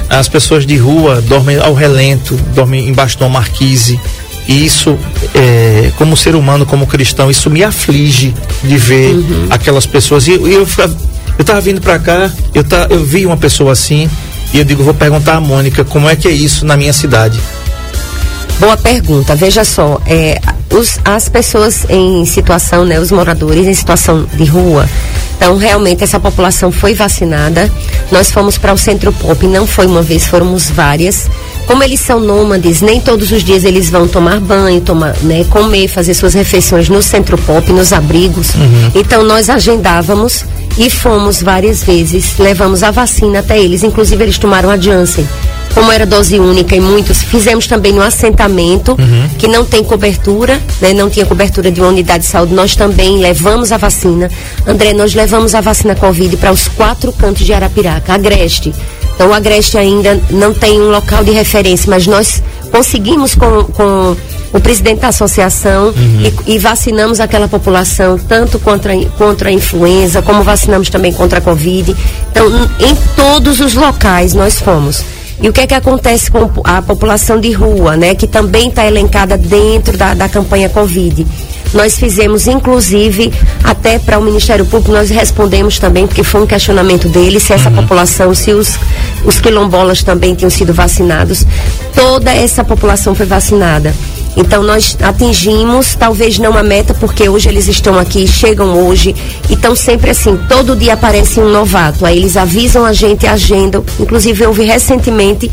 As 0.08 0.28
pessoas 0.28 0.66
de 0.66 0.76
rua 0.76 1.20
dormem 1.20 1.58
ao 1.58 1.74
relento, 1.74 2.34
dormem 2.54 2.88
embaixo 2.88 3.16
de 3.18 3.22
uma 3.22 3.30
marquise. 3.30 4.00
E 4.48 4.64
isso, 4.64 4.98
é, 5.34 5.92
como 5.96 6.16
ser 6.16 6.34
humano, 6.34 6.66
como 6.66 6.86
cristão, 6.86 7.30
isso 7.30 7.48
me 7.48 7.62
aflige 7.62 8.34
de 8.62 8.76
ver 8.76 9.14
uhum. 9.14 9.46
aquelas 9.50 9.86
pessoas. 9.86 10.26
E, 10.26 10.32
eu, 10.32 10.66
eu 11.38 11.44
tava 11.44 11.60
vindo 11.60 11.80
para 11.80 11.98
cá, 11.98 12.30
eu, 12.54 12.64
tá, 12.64 12.86
eu 12.90 13.04
vi 13.04 13.24
uma 13.24 13.36
pessoa 13.36 13.72
assim, 13.72 14.08
e 14.52 14.58
eu 14.58 14.64
digo, 14.64 14.82
vou 14.82 14.94
perguntar 14.94 15.36
à 15.36 15.40
Mônica 15.40 15.84
como 15.84 16.08
é 16.08 16.16
que 16.16 16.28
é 16.28 16.30
isso 16.30 16.66
na 16.66 16.76
minha 16.76 16.92
cidade. 16.92 17.40
Boa 18.60 18.76
pergunta. 18.76 19.34
Veja 19.34 19.64
só, 19.64 20.00
é, 20.06 20.40
os, 20.70 20.98
as 21.04 21.28
pessoas 21.28 21.84
em 21.88 22.24
situação, 22.24 22.84
né, 22.84 23.00
os 23.00 23.10
moradores 23.10 23.66
em 23.66 23.74
situação 23.74 24.26
de 24.34 24.44
rua, 24.44 24.88
então 25.36 25.56
realmente 25.56 26.04
essa 26.04 26.20
população 26.20 26.70
foi 26.70 26.94
vacinada. 26.94 27.68
Nós 28.12 28.30
fomos 28.30 28.58
para 28.58 28.72
o 28.72 28.78
Centro 28.78 29.12
Pop, 29.12 29.44
não 29.46 29.66
foi 29.66 29.86
uma 29.86 30.00
vez, 30.00 30.26
fomos 30.26 30.70
várias. 30.70 31.28
Como 31.66 31.82
eles 31.82 31.98
são 31.98 32.20
nômades, 32.20 32.80
nem 32.80 33.00
todos 33.00 33.32
os 33.32 33.42
dias 33.42 33.64
eles 33.64 33.90
vão 33.90 34.06
tomar 34.06 34.38
banho, 34.38 34.80
tomar, 34.80 35.16
né, 35.22 35.44
comer, 35.50 35.88
fazer 35.88 36.14
suas 36.14 36.34
refeições 36.34 36.88
no 36.88 37.02
Centro 37.02 37.36
Pop, 37.38 37.72
nos 37.72 37.92
abrigos. 37.92 38.54
Uhum. 38.54 38.92
Então 38.94 39.24
nós 39.24 39.50
agendávamos 39.50 40.44
e 40.78 40.88
fomos 40.88 41.42
várias 41.42 41.82
vezes, 41.82 42.38
levamos 42.38 42.82
a 42.82 42.90
vacina 42.90 43.40
até 43.40 43.58
eles, 43.58 43.82
inclusive 43.82 44.22
eles 44.22 44.38
tomaram 44.38 44.70
a 44.70 44.76
Janssen. 44.76 45.28
Como 45.74 45.90
era 45.90 46.04
dose 46.04 46.38
única 46.38 46.76
e 46.76 46.80
muitos, 46.80 47.22
fizemos 47.22 47.66
também 47.66 47.92
no 47.92 48.02
assentamento, 48.02 48.92
uhum. 48.92 49.28
que 49.38 49.48
não 49.48 49.64
tem 49.64 49.82
cobertura, 49.82 50.60
né, 50.80 50.92
não 50.92 51.08
tinha 51.08 51.24
cobertura 51.24 51.70
de 51.70 51.80
uma 51.80 51.88
unidade 51.88 52.24
de 52.24 52.30
saúde, 52.30 52.52
nós 52.52 52.76
também 52.76 53.18
levamos 53.18 53.72
a 53.72 53.78
vacina. 53.78 54.30
André, 54.66 54.92
nós 54.92 55.14
levamos 55.14 55.54
a 55.54 55.60
vacina 55.62 55.94
Covid 55.94 56.36
para 56.36 56.52
os 56.52 56.68
quatro 56.68 57.10
cantos 57.12 57.46
de 57.46 57.54
Arapiraca, 57.54 58.12
Agreste. 58.12 58.74
Então, 59.14 59.30
o 59.30 59.32
Agreste 59.32 59.78
ainda 59.78 60.20
não 60.30 60.52
tem 60.52 60.80
um 60.80 60.90
local 60.90 61.24
de 61.24 61.30
referência, 61.30 61.88
mas 61.88 62.06
nós 62.06 62.42
conseguimos 62.70 63.34
com, 63.34 63.64
com 63.64 64.16
o 64.52 64.60
presidente 64.60 65.00
da 65.00 65.08
associação 65.08 65.86
uhum. 65.86 66.32
e, 66.46 66.54
e, 66.54 66.58
vacinamos 66.58 67.20
aquela 67.20 67.48
população 67.48 68.18
tanto 68.18 68.58
contra, 68.58 68.94
contra 69.16 69.48
a 69.48 69.52
influenza, 69.52 70.20
como 70.20 70.42
vacinamos 70.42 70.90
também 70.90 71.12
contra 71.12 71.38
a 71.38 71.42
Covid. 71.42 71.96
Então, 72.30 72.46
em 72.78 72.94
todos 73.16 73.60
os 73.60 73.74
locais 73.74 74.34
nós 74.34 74.60
fomos. 74.60 75.02
E 75.40 75.48
o 75.48 75.52
que 75.52 75.60
é 75.60 75.66
que 75.66 75.74
acontece 75.74 76.30
com 76.30 76.48
a 76.62 76.80
população 76.80 77.40
de 77.40 77.50
rua, 77.50 77.96
né? 77.96 78.14
Que 78.14 78.28
também 78.28 78.68
está 78.68 78.86
elencada 78.86 79.36
dentro 79.36 79.96
da, 79.96 80.14
da 80.14 80.28
campanha 80.28 80.68
Covid. 80.68 81.26
Nós 81.74 81.98
fizemos, 81.98 82.46
inclusive, 82.46 83.32
até 83.64 83.98
para 83.98 84.18
o 84.20 84.22
Ministério 84.22 84.64
Público, 84.64 84.92
nós 84.92 85.10
respondemos 85.10 85.80
também, 85.80 86.06
porque 86.06 86.22
foi 86.22 86.42
um 86.42 86.46
questionamento 86.46 87.08
dele, 87.08 87.40
se 87.40 87.52
essa 87.52 87.70
uhum. 87.70 87.76
população, 87.76 88.32
se 88.34 88.52
os, 88.52 88.78
os 89.24 89.40
quilombolas 89.40 90.04
também 90.04 90.34
tinham 90.34 90.50
sido 90.50 90.72
vacinados. 90.72 91.44
Toda 91.92 92.30
essa 92.30 92.62
população 92.62 93.12
foi 93.12 93.26
vacinada. 93.26 93.92
Então 94.36 94.62
nós 94.62 94.96
atingimos, 95.02 95.94
talvez 95.94 96.38
não 96.38 96.56
a 96.56 96.62
meta, 96.62 96.94
porque 96.94 97.28
hoje 97.28 97.48
eles 97.48 97.68
estão 97.68 97.98
aqui, 97.98 98.26
chegam 98.26 98.86
hoje 98.86 99.14
e 99.48 99.54
estão 99.54 99.74
sempre 99.76 100.10
assim, 100.10 100.38
todo 100.48 100.74
dia 100.74 100.94
aparece 100.94 101.40
um 101.40 101.50
novato. 101.50 102.06
Aí 102.06 102.18
eles 102.18 102.36
avisam 102.36 102.84
a 102.84 102.92
gente, 102.92 103.26
agendam. 103.26 103.84
Inclusive 104.00 104.46
houve 104.46 104.64
recentemente 104.64 105.50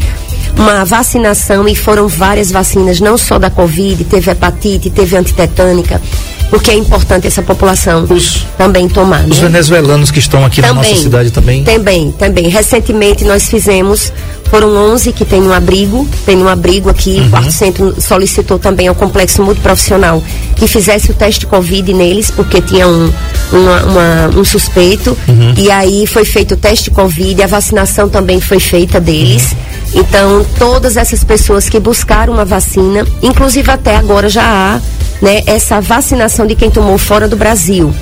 uma 0.58 0.84
vacinação 0.86 1.68
e 1.68 1.76
foram 1.76 2.08
várias 2.08 2.52
vacinas, 2.52 3.00
não 3.00 3.18
só 3.18 3.38
da 3.38 3.50
Covid, 3.50 4.04
teve 4.06 4.32
hepatite, 4.32 4.90
teve 4.90 5.16
antitetânica 5.16 6.02
porque 6.50 6.72
é 6.72 6.76
importante 6.76 7.28
essa 7.28 7.42
população 7.42 8.06
os, 8.10 8.46
também 8.58 8.90
tomar. 8.90 9.24
Os 9.26 9.40
né? 9.40 9.48
venezuelanos 9.48 10.12
que 10.12 10.20
estão 10.20 10.44
aqui 10.44 10.62
também, 10.62 10.76
na 10.76 10.82
nossa 10.82 11.02
cidade 11.02 11.32
também? 11.32 11.64
Também, 11.64 12.12
também. 12.12 12.50
Recentemente 12.50 13.24
nós 13.24 13.48
fizemos 13.48 14.12
foram 14.50 14.76
11 14.94 15.14
que 15.14 15.24
tem 15.24 15.42
um 15.42 15.54
abrigo, 15.54 16.08
tem 16.26 16.38
um 16.38 16.48
abrigo 16.48 16.90
aqui. 16.90 17.20
Uhum. 17.20 17.28
O 17.28 17.30
quarto 17.30 17.52
centro 17.52 18.02
solicitou 18.02 18.58
também 18.58 18.88
ao 18.88 18.96
complexo 18.96 19.44
multiprofissional 19.44 20.24
que 20.56 20.68
fizesse 20.68 21.12
o 21.12 21.14
teste 21.14 21.46
Covid 21.46 21.94
neles, 21.94 22.32
porque 22.32 22.62
tinha 22.62 22.88
um, 22.88 23.12
uma, 23.52 23.84
uma, 23.84 24.40
um 24.40 24.44
suspeito. 24.44 25.18
Uhum. 25.28 25.54
E 25.58 25.70
aí 25.70 26.08
foi 26.08 26.26
feito 26.26 26.56
o 26.56 26.58
teste 26.58 26.90
Covid, 26.90 27.42
a 27.44 27.48
vacinação 27.48 28.10
também 28.10 28.42
foi 28.42 28.60
feita 28.60 29.00
deles. 29.00 29.52
Uhum. 29.52 30.02
Então, 30.02 30.46
todas 30.58 30.98
essas 30.98 31.24
pessoas 31.24 31.70
que 31.70 31.80
buscaram 31.80 32.34
uma 32.34 32.46
vacina, 32.46 33.06
inclusive 33.22 33.70
até 33.72 33.96
agora 33.96 34.30
já 34.30 34.44
há 34.44 34.82
né, 35.22 35.44
essa 35.46 35.82
vacinação 35.82 36.46
de 36.46 36.56
quem 36.56 36.70
tomou 36.70 36.98
fora 36.98 37.28
do 37.28 37.36
Brasil. 37.36 37.94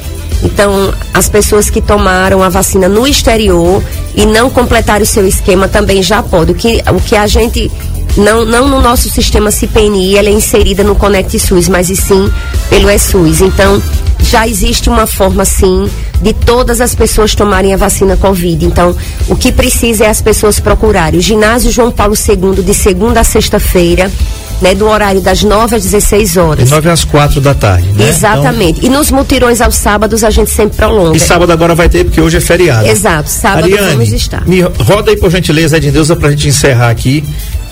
Então, 0.43 0.93
as 1.13 1.27
pessoas 1.27 1.69
que 1.69 1.81
tomaram 1.81 2.43
a 2.43 2.49
vacina 2.49 2.87
no 2.87 3.07
exterior 3.07 3.83
e 4.15 4.25
não 4.25 4.49
completaram 4.49 5.03
o 5.03 5.05
seu 5.05 5.27
esquema 5.27 5.67
também 5.67 6.03
já 6.03 6.21
podem. 6.21 6.53
O 6.53 6.57
que, 6.57 6.83
o 6.91 6.99
que 7.01 7.15
a 7.15 7.25
gente 7.25 7.71
não, 8.17 8.45
não 8.45 8.67
no 8.67 8.81
nosso 8.81 9.09
sistema 9.09 9.51
CPNI, 9.51 10.17
ela 10.17 10.29
é 10.29 10.31
inserida 10.31 10.83
no 10.83 10.95
Conect 10.95 11.39
SUS, 11.39 11.67
mas 11.67 11.89
e 11.89 11.95
sim 11.95 12.31
pelo 12.69 12.89
ESUS. 12.89 13.41
Então, 13.41 13.81
já 14.19 14.47
existe 14.47 14.89
uma 14.89 15.05
forma, 15.05 15.45
sim, 15.45 15.89
de 16.21 16.33
todas 16.33 16.81
as 16.81 16.95
pessoas 16.95 17.35
tomarem 17.35 17.73
a 17.73 17.77
vacina 17.77 18.17
Covid. 18.17 18.65
Então, 18.65 18.95
o 19.27 19.35
que 19.35 19.51
precisa 19.51 20.05
é 20.05 20.09
as 20.09 20.21
pessoas 20.21 20.59
procurarem. 20.59 21.19
O 21.19 21.23
ginásio 21.23 21.71
João 21.71 21.91
Paulo 21.91 22.15
II, 22.15 22.63
de 22.63 22.73
segunda 22.73 23.21
a 23.21 23.23
sexta-feira, 23.23 24.11
né, 24.61 24.73
do 24.73 24.87
horário 24.87 25.21
das 25.21 25.43
9 25.43 25.75
às 25.75 25.83
16 25.83 26.37
horas. 26.37 26.65
De 26.65 26.71
9 26.71 26.89
às 26.89 27.03
4 27.03 27.39
da 27.41 27.53
tarde, 27.53 27.87
né? 27.93 28.09
Exatamente. 28.09 28.79
Então... 28.79 28.89
E 28.89 28.93
nos 28.93 29.11
mutirões 29.11 29.61
aos 29.61 29.75
sábados 29.75 30.23
a 30.23 30.29
gente 30.29 30.49
sempre 30.49 30.77
prolonga. 30.77 31.15
E 31.15 31.19
sábado 31.19 31.51
agora 31.51 31.75
vai 31.75 31.89
ter, 31.89 32.05
porque 32.05 32.21
hoje 32.21 32.37
é 32.37 32.41
feriado. 32.41 32.87
Exato, 32.87 33.29
sábado 33.29 33.65
Ariane, 33.65 33.93
vamos 33.93 34.11
estar. 34.11 34.47
Me 34.47 34.61
roda 34.61 35.11
aí, 35.11 35.17
por 35.17 35.29
gentileza, 35.31 35.77
Edneuza, 35.77 36.15
para 36.15 36.29
a 36.29 36.31
gente 36.31 36.47
encerrar 36.47 36.89
aqui 36.89 37.23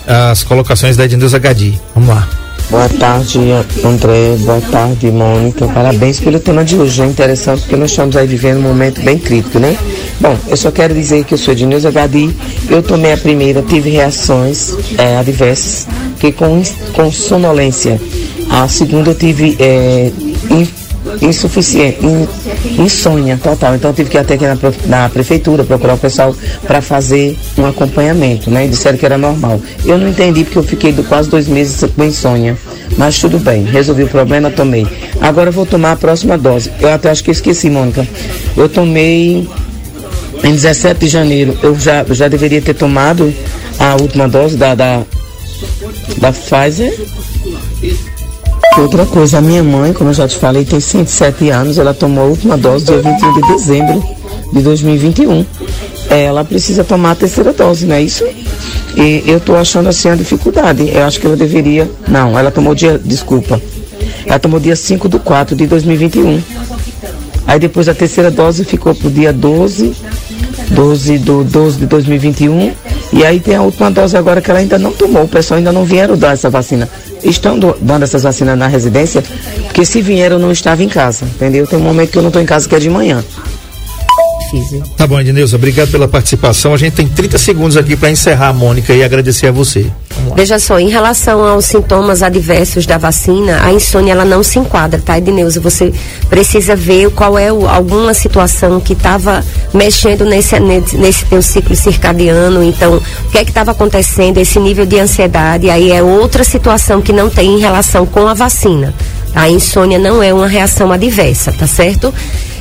as 0.08 0.44
colocações 0.44 0.96
da 0.96 1.06
Edneuza 1.06 1.40
Gadi. 1.40 1.80
Vamos 1.94 2.10
lá. 2.10 2.28
Boa 2.70 2.90
tarde, 2.90 3.40
André. 3.84 4.36
Boa 4.40 4.60
tarde, 4.60 5.12
Mônica. 5.12 5.68
Parabéns 5.68 6.20
pelo 6.20 6.40
tema 6.40 6.66
de 6.66 6.76
hoje. 6.76 7.04
É 7.04 7.06
interessante 7.06 7.62
porque 7.62 7.76
nós 7.76 7.92
estamos 7.92 8.18
aí 8.18 8.26
vivendo 8.26 8.58
um 8.58 8.64
momento 8.64 9.02
bem 9.02 9.20
crítico, 9.20 9.60
né? 9.60 9.78
Bom, 10.20 10.36
eu 10.48 10.58
só 10.58 10.72
quero 10.72 10.94
dizer 10.94 11.24
que 11.26 11.36
eu 11.36 11.38
sou 11.38 11.54
de 11.54 11.66
Neuza 11.66 11.92
Gadi. 11.92 12.36
Eu 12.70 12.82
tomei 12.82 13.14
a 13.14 13.18
primeira, 13.18 13.62
tive 13.62 13.92
reações 13.92 14.76
é, 14.98 15.18
adversas, 15.18 15.88
que 16.20 16.32
com, 16.32 16.62
com 16.94 17.12
sonolência. 17.12 18.02
A 18.50 18.68
segunda 18.68 19.12
eu 19.12 19.16
tive 19.16 19.56
é, 19.60 20.12
insuficiente, 21.22 22.06
in, 22.06 22.28
insônia 22.78 23.40
total. 23.42 23.76
Então 23.76 23.94
tive 23.94 24.10
que 24.10 24.18
ir 24.18 24.20
até 24.20 24.36
aqui 24.36 24.46
na, 24.46 24.58
na 24.86 25.10
prefeitura 25.10 25.64
procurar 25.64 25.94
o 25.94 25.98
pessoal 25.98 26.36
para 26.64 26.82
fazer 26.82 27.38
um 27.58 27.66
acompanhamento, 27.66 28.50
né? 28.50 28.68
Disseram 28.68 28.98
que 28.98 29.06
era 29.06 29.18
normal. 29.18 29.60
Eu 29.86 29.98
não 29.98 30.10
entendi 30.10 30.44
porque 30.44 30.58
eu 30.58 30.64
fiquei 30.64 30.92
do, 30.92 31.04
quase 31.04 31.30
dois 31.30 31.48
meses 31.48 31.84
com 31.96 32.04
insônia. 32.04 32.58
Mas 32.98 33.20
tudo 33.20 33.40
bem, 33.40 33.64
resolvi 33.64 34.04
o 34.04 34.08
problema, 34.08 34.50
tomei. 34.50 34.88
Agora 35.20 35.50
eu 35.50 35.54
vou 35.54 35.66
tomar 35.66 35.94
a 35.94 35.96
próxima 35.96 36.38
dose. 36.38 36.72
Eu 36.80 36.94
até 36.94 37.10
acho 37.10 37.24
que 37.24 37.32
esqueci, 37.32 37.70
Mônica. 37.70 38.08
Eu 38.56 38.70
tomei 38.70 39.48
em 40.44 40.52
17 40.52 41.00
de 41.00 41.08
janeiro. 41.08 41.58
Eu 41.62 41.78
já, 41.78 42.04
já 42.10 42.28
deveria 42.28 42.62
ter 42.62 42.74
tomado 42.74 43.34
a 43.80 43.96
última 43.96 44.28
dose 44.28 44.58
da, 44.58 44.76
da, 44.76 45.04
da 46.18 46.32
Pfizer. 46.32 46.94
Outra 48.78 49.06
coisa, 49.06 49.38
a 49.38 49.42
minha 49.42 49.64
mãe, 49.64 49.94
como 49.94 50.10
eu 50.10 50.14
já 50.14 50.28
te 50.28 50.38
falei, 50.38 50.66
tem 50.66 50.80
107 50.80 51.50
anos, 51.50 51.78
ela 51.78 51.94
tomou 51.94 52.26
a 52.26 52.28
última 52.28 52.58
dose 52.58 52.86
dia 52.86 53.02
21 53.02 53.34
de 53.34 53.42
dezembro 53.54 54.04
de 54.52 54.62
2021. 54.62 55.46
Ela 56.10 56.44
precisa 56.44 56.84
tomar 56.84 57.12
a 57.12 57.16
terceira 57.16 57.54
dose, 57.54 57.86
não 57.86 57.96
é 57.96 58.02
isso? 58.02 58.26
E 58.96 59.24
eu 59.28 59.38
estou 59.38 59.58
achando 59.58 59.90
assim 59.90 60.10
a 60.10 60.16
dificuldade. 60.16 60.90
Eu 60.90 61.04
acho 61.04 61.20
que 61.20 61.26
ela 61.26 61.36
deveria. 61.36 61.90
Não, 62.08 62.38
ela 62.38 62.52
tomou 62.52 62.74
dia. 62.74 63.00
Desculpa. 63.04 63.62
Ela 64.26 64.40
tomou 64.40 64.60
dia 64.60 64.76
5 64.76 65.10
do 65.10 65.20
4 65.20 65.56
de 65.56 65.68
2021. 65.68 66.42
Aí 67.48 67.60
depois 67.60 67.88
a 67.88 67.94
terceira 67.94 68.32
dose 68.32 68.64
ficou 68.64 68.96
pro 68.96 69.10
dia 69.10 69.32
12, 69.32 69.94
12 70.72 71.18
do 71.20 71.44
12 71.44 71.80
de 71.80 71.86
2021. 71.86 72.74
E 73.16 73.24
aí 73.24 73.40
tem 73.40 73.56
a 73.56 73.62
última 73.62 73.90
dose 73.90 74.18
agora 74.18 74.42
que 74.42 74.52
ela 74.52 74.60
ainda 74.60 74.78
não 74.78 74.92
tomou. 74.92 75.24
O 75.24 75.28
pessoal 75.28 75.58
ainda 75.58 75.72
não 75.72 75.86
vieram 75.86 76.18
dar 76.18 76.34
essa 76.34 76.50
vacina. 76.50 76.90
Estão 77.24 77.58
do, 77.58 77.74
dando 77.80 78.04
essas 78.04 78.24
vacinas 78.24 78.58
na 78.58 78.68
residência, 78.68 79.24
porque 79.64 79.86
se 79.86 80.02
vieram 80.02 80.38
não 80.38 80.52
estava 80.52 80.84
em 80.84 80.90
casa, 80.90 81.24
entendeu? 81.24 81.66
Tem 81.66 81.80
um 81.80 81.82
momento 81.82 82.12
que 82.12 82.18
eu 82.18 82.22
não 82.22 82.28
estou 82.28 82.42
em 82.42 82.46
casa 82.46 82.68
que 82.68 82.76
é 82.76 82.80
de 82.80 82.90
manhã. 82.90 83.24
Tá 84.98 85.08
bom, 85.08 85.20
Edneuza, 85.20 85.56
obrigado 85.56 85.92
pela 85.92 86.08
participação. 86.08 86.74
A 86.74 86.78
gente 86.78 86.94
tem 86.94 87.08
30 87.08 87.38
segundos 87.38 87.78
aqui 87.78 87.96
para 87.96 88.10
encerrar, 88.10 88.54
Mônica, 88.54 88.94
e 88.94 89.04
agradecer 89.04 89.48
a 89.48 89.52
você. 89.52 89.92
Veja 90.36 90.60
só, 90.60 90.80
em 90.80 90.90
relação 90.90 91.44
aos 91.46 91.66
sintomas 91.66 92.24
adversos 92.24 92.86
da 92.86 92.98
vacina, 92.98 93.62
a 93.64 93.72
insônia 93.72 94.12
ela 94.12 94.26
não 94.26 94.44
se 94.44 94.60
enquadra, 94.60 95.00
tá, 95.00 95.18
Edneuza? 95.18 95.60
Você 95.60 95.94
precisa 96.30 96.76
ver 96.76 97.10
qual 97.12 97.38
é 97.38 97.52
o, 97.52 97.68
alguma 97.68 98.14
situação 98.14 98.80
que 98.80 98.94
estava 98.94 99.44
mexendo 99.74 100.26
nesse, 100.26 100.60
nesse, 100.60 100.98
nesse 100.98 101.26
teu 101.26 101.42
ciclo 101.42 101.76
circadiano, 101.76 102.64
então, 102.64 102.98
o 102.98 103.30
que 103.32 103.38
é 103.38 103.44
que 103.44 103.52
estava 103.52 103.72
acontecendo, 103.72 104.38
esse 104.38 104.60
nível 104.60 104.86
de 104.86 105.00
ansiedade, 105.00 105.70
aí 105.70 105.92
é 105.92 106.02
outra 106.02 106.44
situação 106.44 107.02
que 107.02 107.14
não 107.14 107.30
tem 107.30 107.56
em 107.56 107.60
relação 107.60 108.06
com 108.06 108.28
a 108.28 108.34
vacina. 108.34 108.94
A 109.34 109.50
insônia 109.50 110.00
não 110.00 110.24
é 110.24 110.34
uma 110.34 110.48
reação 110.48 110.92
adversa, 110.92 111.52
tá 111.52 111.68
certo? 111.68 112.14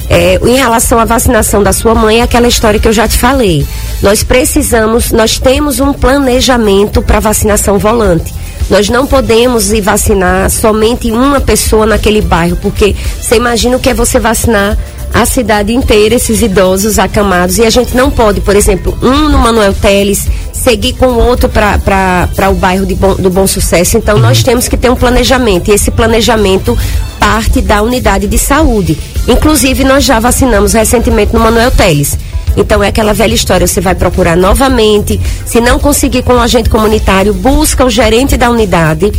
É, 0.09 0.39
em 0.45 0.57
relação 0.57 0.99
à 0.99 1.05
vacinação 1.05 1.63
da 1.63 1.73
sua 1.73 1.95
mãe, 1.95 2.21
aquela 2.21 2.47
história 2.47 2.79
que 2.79 2.87
eu 2.87 2.93
já 2.93 3.09
te 3.09 3.19
falei. 3.19 3.67
Nós 4.03 4.23
precisamos, 4.23 5.11
nós 5.11 5.39
temos 5.39 5.81
um 5.81 5.93
planejamento 5.93 7.01
para 7.01 7.21
vacinação 7.21 7.79
volante. 7.79 8.33
Nós 8.69 8.89
não 8.89 9.07
podemos 9.07 9.73
ir 9.73 9.81
vacinar 9.81 10.51
somente 10.51 11.11
uma 11.11 11.41
pessoa 11.41 11.87
naquele 11.87 12.21
bairro, 12.21 12.57
porque 12.57 12.95
você 13.21 13.37
imagina 13.37 13.77
o 13.77 13.81
que 13.81 13.91
é 13.91 13.95
você 13.95 14.19
vacinar 14.19 14.79
a 15.13 15.25
cidade 15.25 15.73
inteira, 15.73 16.17
esses 16.17 16.43
idosos 16.43 16.99
acamados, 16.99 17.59
e 17.59 17.65
a 17.65 17.71
gente 17.71 17.97
não 17.97 18.11
pode, 18.11 18.41
por 18.41 18.57
exemplo, 18.57 18.99
um 19.01 19.29
no 19.29 19.39
Manuel 19.39 19.73
Teles, 19.73 20.27
seguir 20.65 20.95
com 20.95 21.07
o 21.07 21.19
outro 21.19 21.49
para 21.49 22.51
o 22.51 22.55
bairro 22.55 22.87
bom, 22.97 23.15
do 23.15 23.29
Bom 23.29 23.47
Sucesso. 23.47 23.99
Então, 23.99 24.19
nós 24.19 24.39
uhum. 24.39 24.45
temos 24.45 24.67
que 24.67 24.77
ter 24.77 24.91
um 24.91 24.97
planejamento, 24.97 25.71
e 25.71 25.75
esse 25.75 25.91
planejamento 25.91 26.77
parte 27.21 27.61
da 27.61 27.83
unidade 27.83 28.27
de 28.27 28.39
saúde. 28.39 28.99
Inclusive, 29.29 29.85
nós 29.85 30.05
já 30.05 30.19
vacinamos 30.19 30.73
recentemente 30.73 31.35
no 31.35 31.41
Manuel 31.41 31.71
Teles. 31.71 32.17
Então 32.57 32.83
é 32.83 32.89
aquela 32.89 33.13
velha 33.13 33.35
história, 33.35 33.67
você 33.67 33.81
vai 33.81 33.97
procurar 33.97 34.37
novamente, 34.37 35.21
se 35.45 35.61
não 35.61 35.79
conseguir 35.79 36.23
com 36.23 36.35
o 36.35 36.41
agente 36.41 36.71
comunitário, 36.71 37.35
busca 37.35 37.85
o 37.85 37.91
gerente 37.91 38.37
da 38.37 38.49
unidade. 38.49 39.13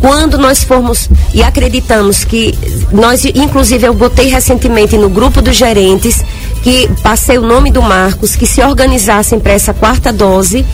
Quando 0.00 0.38
nós 0.38 0.64
formos 0.64 1.10
e 1.34 1.42
acreditamos 1.42 2.24
que 2.24 2.56
nós, 2.90 3.24
inclusive 3.26 3.86
eu 3.86 3.92
botei 3.92 4.28
recentemente 4.28 4.96
no 4.96 5.10
grupo 5.10 5.42
dos 5.42 5.56
gerentes, 5.56 6.24
que 6.62 6.88
passei 7.02 7.36
o 7.36 7.42
nome 7.42 7.70
do 7.70 7.82
Marcos, 7.82 8.36
que 8.36 8.46
se 8.46 8.62
organizassem 8.62 9.38
para 9.38 9.52
essa 9.52 9.74
quarta 9.74 10.12
dose, 10.12 10.64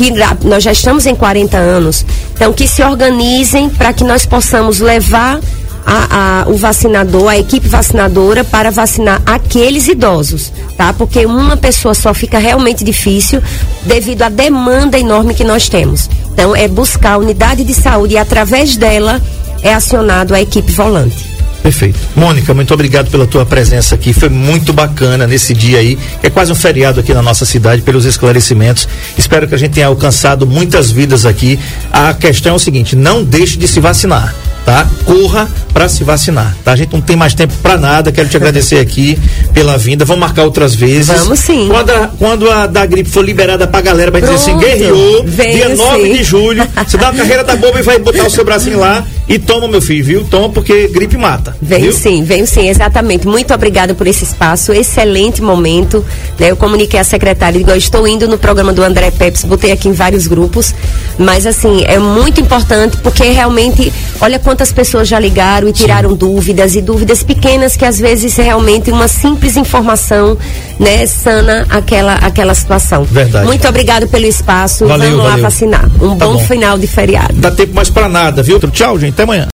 que 0.00 0.10
nós 0.48 0.64
já 0.64 0.72
estamos 0.72 1.04
em 1.04 1.14
40 1.14 1.58
anos, 1.58 2.06
então 2.32 2.54
que 2.54 2.66
se 2.66 2.82
organizem 2.82 3.68
para 3.68 3.92
que 3.92 4.02
nós 4.02 4.24
possamos 4.24 4.80
levar 4.80 5.38
a, 5.84 6.44
a, 6.44 6.48
o 6.48 6.56
vacinador, 6.56 7.28
a 7.28 7.38
equipe 7.38 7.68
vacinadora 7.68 8.42
para 8.42 8.70
vacinar 8.70 9.20
aqueles 9.26 9.88
idosos, 9.88 10.50
tá? 10.74 10.94
Porque 10.94 11.26
uma 11.26 11.54
pessoa 11.54 11.92
só 11.92 12.14
fica 12.14 12.38
realmente 12.38 12.82
difícil 12.82 13.42
devido 13.82 14.22
à 14.22 14.30
demanda 14.30 14.98
enorme 14.98 15.34
que 15.34 15.44
nós 15.44 15.68
temos. 15.68 16.08
Então, 16.32 16.56
é 16.56 16.66
buscar 16.66 17.14
a 17.14 17.18
unidade 17.18 17.62
de 17.62 17.74
saúde 17.74 18.14
e 18.14 18.18
através 18.18 18.78
dela 18.78 19.20
é 19.62 19.74
acionado 19.74 20.34
a 20.34 20.40
equipe 20.40 20.72
volante. 20.72 21.29
Perfeito. 21.62 21.98
Mônica, 22.16 22.52
muito 22.54 22.72
obrigado 22.72 23.10
pela 23.10 23.26
tua 23.26 23.44
presença 23.44 23.94
aqui. 23.94 24.12
Foi 24.12 24.28
muito 24.28 24.72
bacana 24.72 25.26
nesse 25.26 25.54
dia 25.54 25.78
aí, 25.78 25.98
que 26.20 26.26
é 26.26 26.30
quase 26.30 26.50
um 26.50 26.54
feriado 26.54 27.00
aqui 27.00 27.12
na 27.12 27.22
nossa 27.22 27.44
cidade, 27.44 27.82
pelos 27.82 28.04
esclarecimentos. 28.04 28.88
Espero 29.16 29.46
que 29.46 29.54
a 29.54 29.58
gente 29.58 29.72
tenha 29.72 29.86
alcançado 29.86 30.46
muitas 30.46 30.90
vidas 30.90 31.26
aqui. 31.26 31.58
A 31.92 32.14
questão 32.14 32.52
é 32.52 32.56
o 32.56 32.58
seguinte: 32.58 32.96
não 32.96 33.22
deixe 33.22 33.58
de 33.58 33.68
se 33.68 33.80
vacinar 33.80 34.34
tá? 34.64 34.88
Corra 35.04 35.48
para 35.72 35.88
se 35.88 36.04
vacinar, 36.04 36.56
tá? 36.64 36.72
A 36.72 36.76
gente 36.76 36.92
não 36.92 37.00
tem 37.00 37.16
mais 37.16 37.34
tempo 37.34 37.52
para 37.62 37.76
nada. 37.76 38.12
Quero 38.12 38.28
te 38.28 38.36
agradecer 38.36 38.78
aqui 38.80 39.18
pela 39.52 39.76
vinda. 39.76 40.04
Vamos 40.04 40.20
marcar 40.20 40.44
outras 40.44 40.74
vezes. 40.74 41.08
Vamos 41.08 41.38
sim. 41.38 41.68
Quando 41.68 41.90
a, 41.90 42.08
quando 42.18 42.50
a 42.50 42.66
da 42.66 42.86
gripe 42.86 43.08
for 43.08 43.24
liberada 43.24 43.66
pra 43.66 43.80
galera, 43.80 44.10
vai 44.10 44.20
dizer 44.20 44.34
assim: 44.34 44.56
guerreou, 44.56 45.24
dia 45.24 45.68
9 45.74 46.02
sim. 46.02 46.12
de 46.12 46.24
julho. 46.24 46.66
Você 46.86 46.96
dá 46.96 47.10
uma 47.10 47.18
carreira 47.18 47.44
da 47.44 47.56
boba 47.56 47.80
e 47.80 47.82
vai 47.82 47.98
botar 47.98 48.26
o 48.26 48.30
seu 48.30 48.44
bracinho 48.44 48.78
lá 48.78 49.04
e 49.30 49.38
toma, 49.38 49.68
meu 49.68 49.80
filho, 49.80 50.04
viu? 50.04 50.24
Toma 50.24 50.48
porque 50.48 50.88
gripe 50.88 51.16
mata. 51.16 51.56
Vem 51.62 51.82
viu? 51.82 51.92
sim, 51.92 52.24
vem 52.24 52.44
sim, 52.44 52.68
exatamente. 52.68 53.28
Muito 53.28 53.54
obrigada 53.54 53.94
por 53.94 54.08
esse 54.08 54.24
espaço, 54.24 54.72
excelente 54.72 55.40
momento. 55.40 56.04
Né? 56.36 56.50
Eu 56.50 56.56
comuniquei 56.56 56.98
à 56.98 57.04
secretária, 57.04 57.56
digo, 57.56 57.70
eu 57.70 57.76
estou 57.76 58.08
indo 58.08 58.26
no 58.26 58.36
programa 58.36 58.72
do 58.72 58.82
André 58.82 59.12
Peps, 59.12 59.44
botei 59.44 59.70
aqui 59.70 59.88
em 59.88 59.92
vários 59.92 60.26
grupos, 60.26 60.74
mas 61.16 61.46
assim, 61.46 61.84
é 61.84 61.96
muito 61.96 62.40
importante 62.40 62.96
porque 62.96 63.22
realmente, 63.22 63.92
olha 64.20 64.36
quantas 64.40 64.72
pessoas 64.72 65.06
já 65.06 65.20
ligaram 65.20 65.68
e 65.68 65.72
tiraram 65.72 66.10
sim. 66.10 66.16
dúvidas 66.16 66.74
e 66.74 66.82
dúvidas 66.82 67.22
pequenas 67.22 67.76
que 67.76 67.84
às 67.84 68.00
vezes 68.00 68.34
realmente 68.34 68.90
uma 68.90 69.06
simples 69.06 69.56
informação, 69.56 70.36
né, 70.76 71.06
sana 71.06 71.68
aquela 71.70 72.14
aquela 72.14 72.52
situação. 72.52 73.04
Verdade. 73.04 73.46
Muito 73.46 73.68
obrigado 73.68 74.08
pelo 74.08 74.26
espaço. 74.26 74.88
Valeu, 74.88 75.10
Vamos 75.10 75.24
valeu. 75.24 75.36
lá 75.36 75.48
vacinar. 75.48 75.84
Um 76.00 76.16
tá 76.16 76.26
bom, 76.26 76.32
bom, 76.32 76.38
final 76.40 76.76
de 76.76 76.88
feriado. 76.88 77.34
Dá 77.34 77.52
tempo 77.52 77.76
mais 77.76 77.88
para 77.88 78.08
nada, 78.08 78.42
viu? 78.42 78.58
Tchau, 78.58 78.98
gente. 78.98 79.19
Até 79.20 79.24
amanhã. 79.24 79.48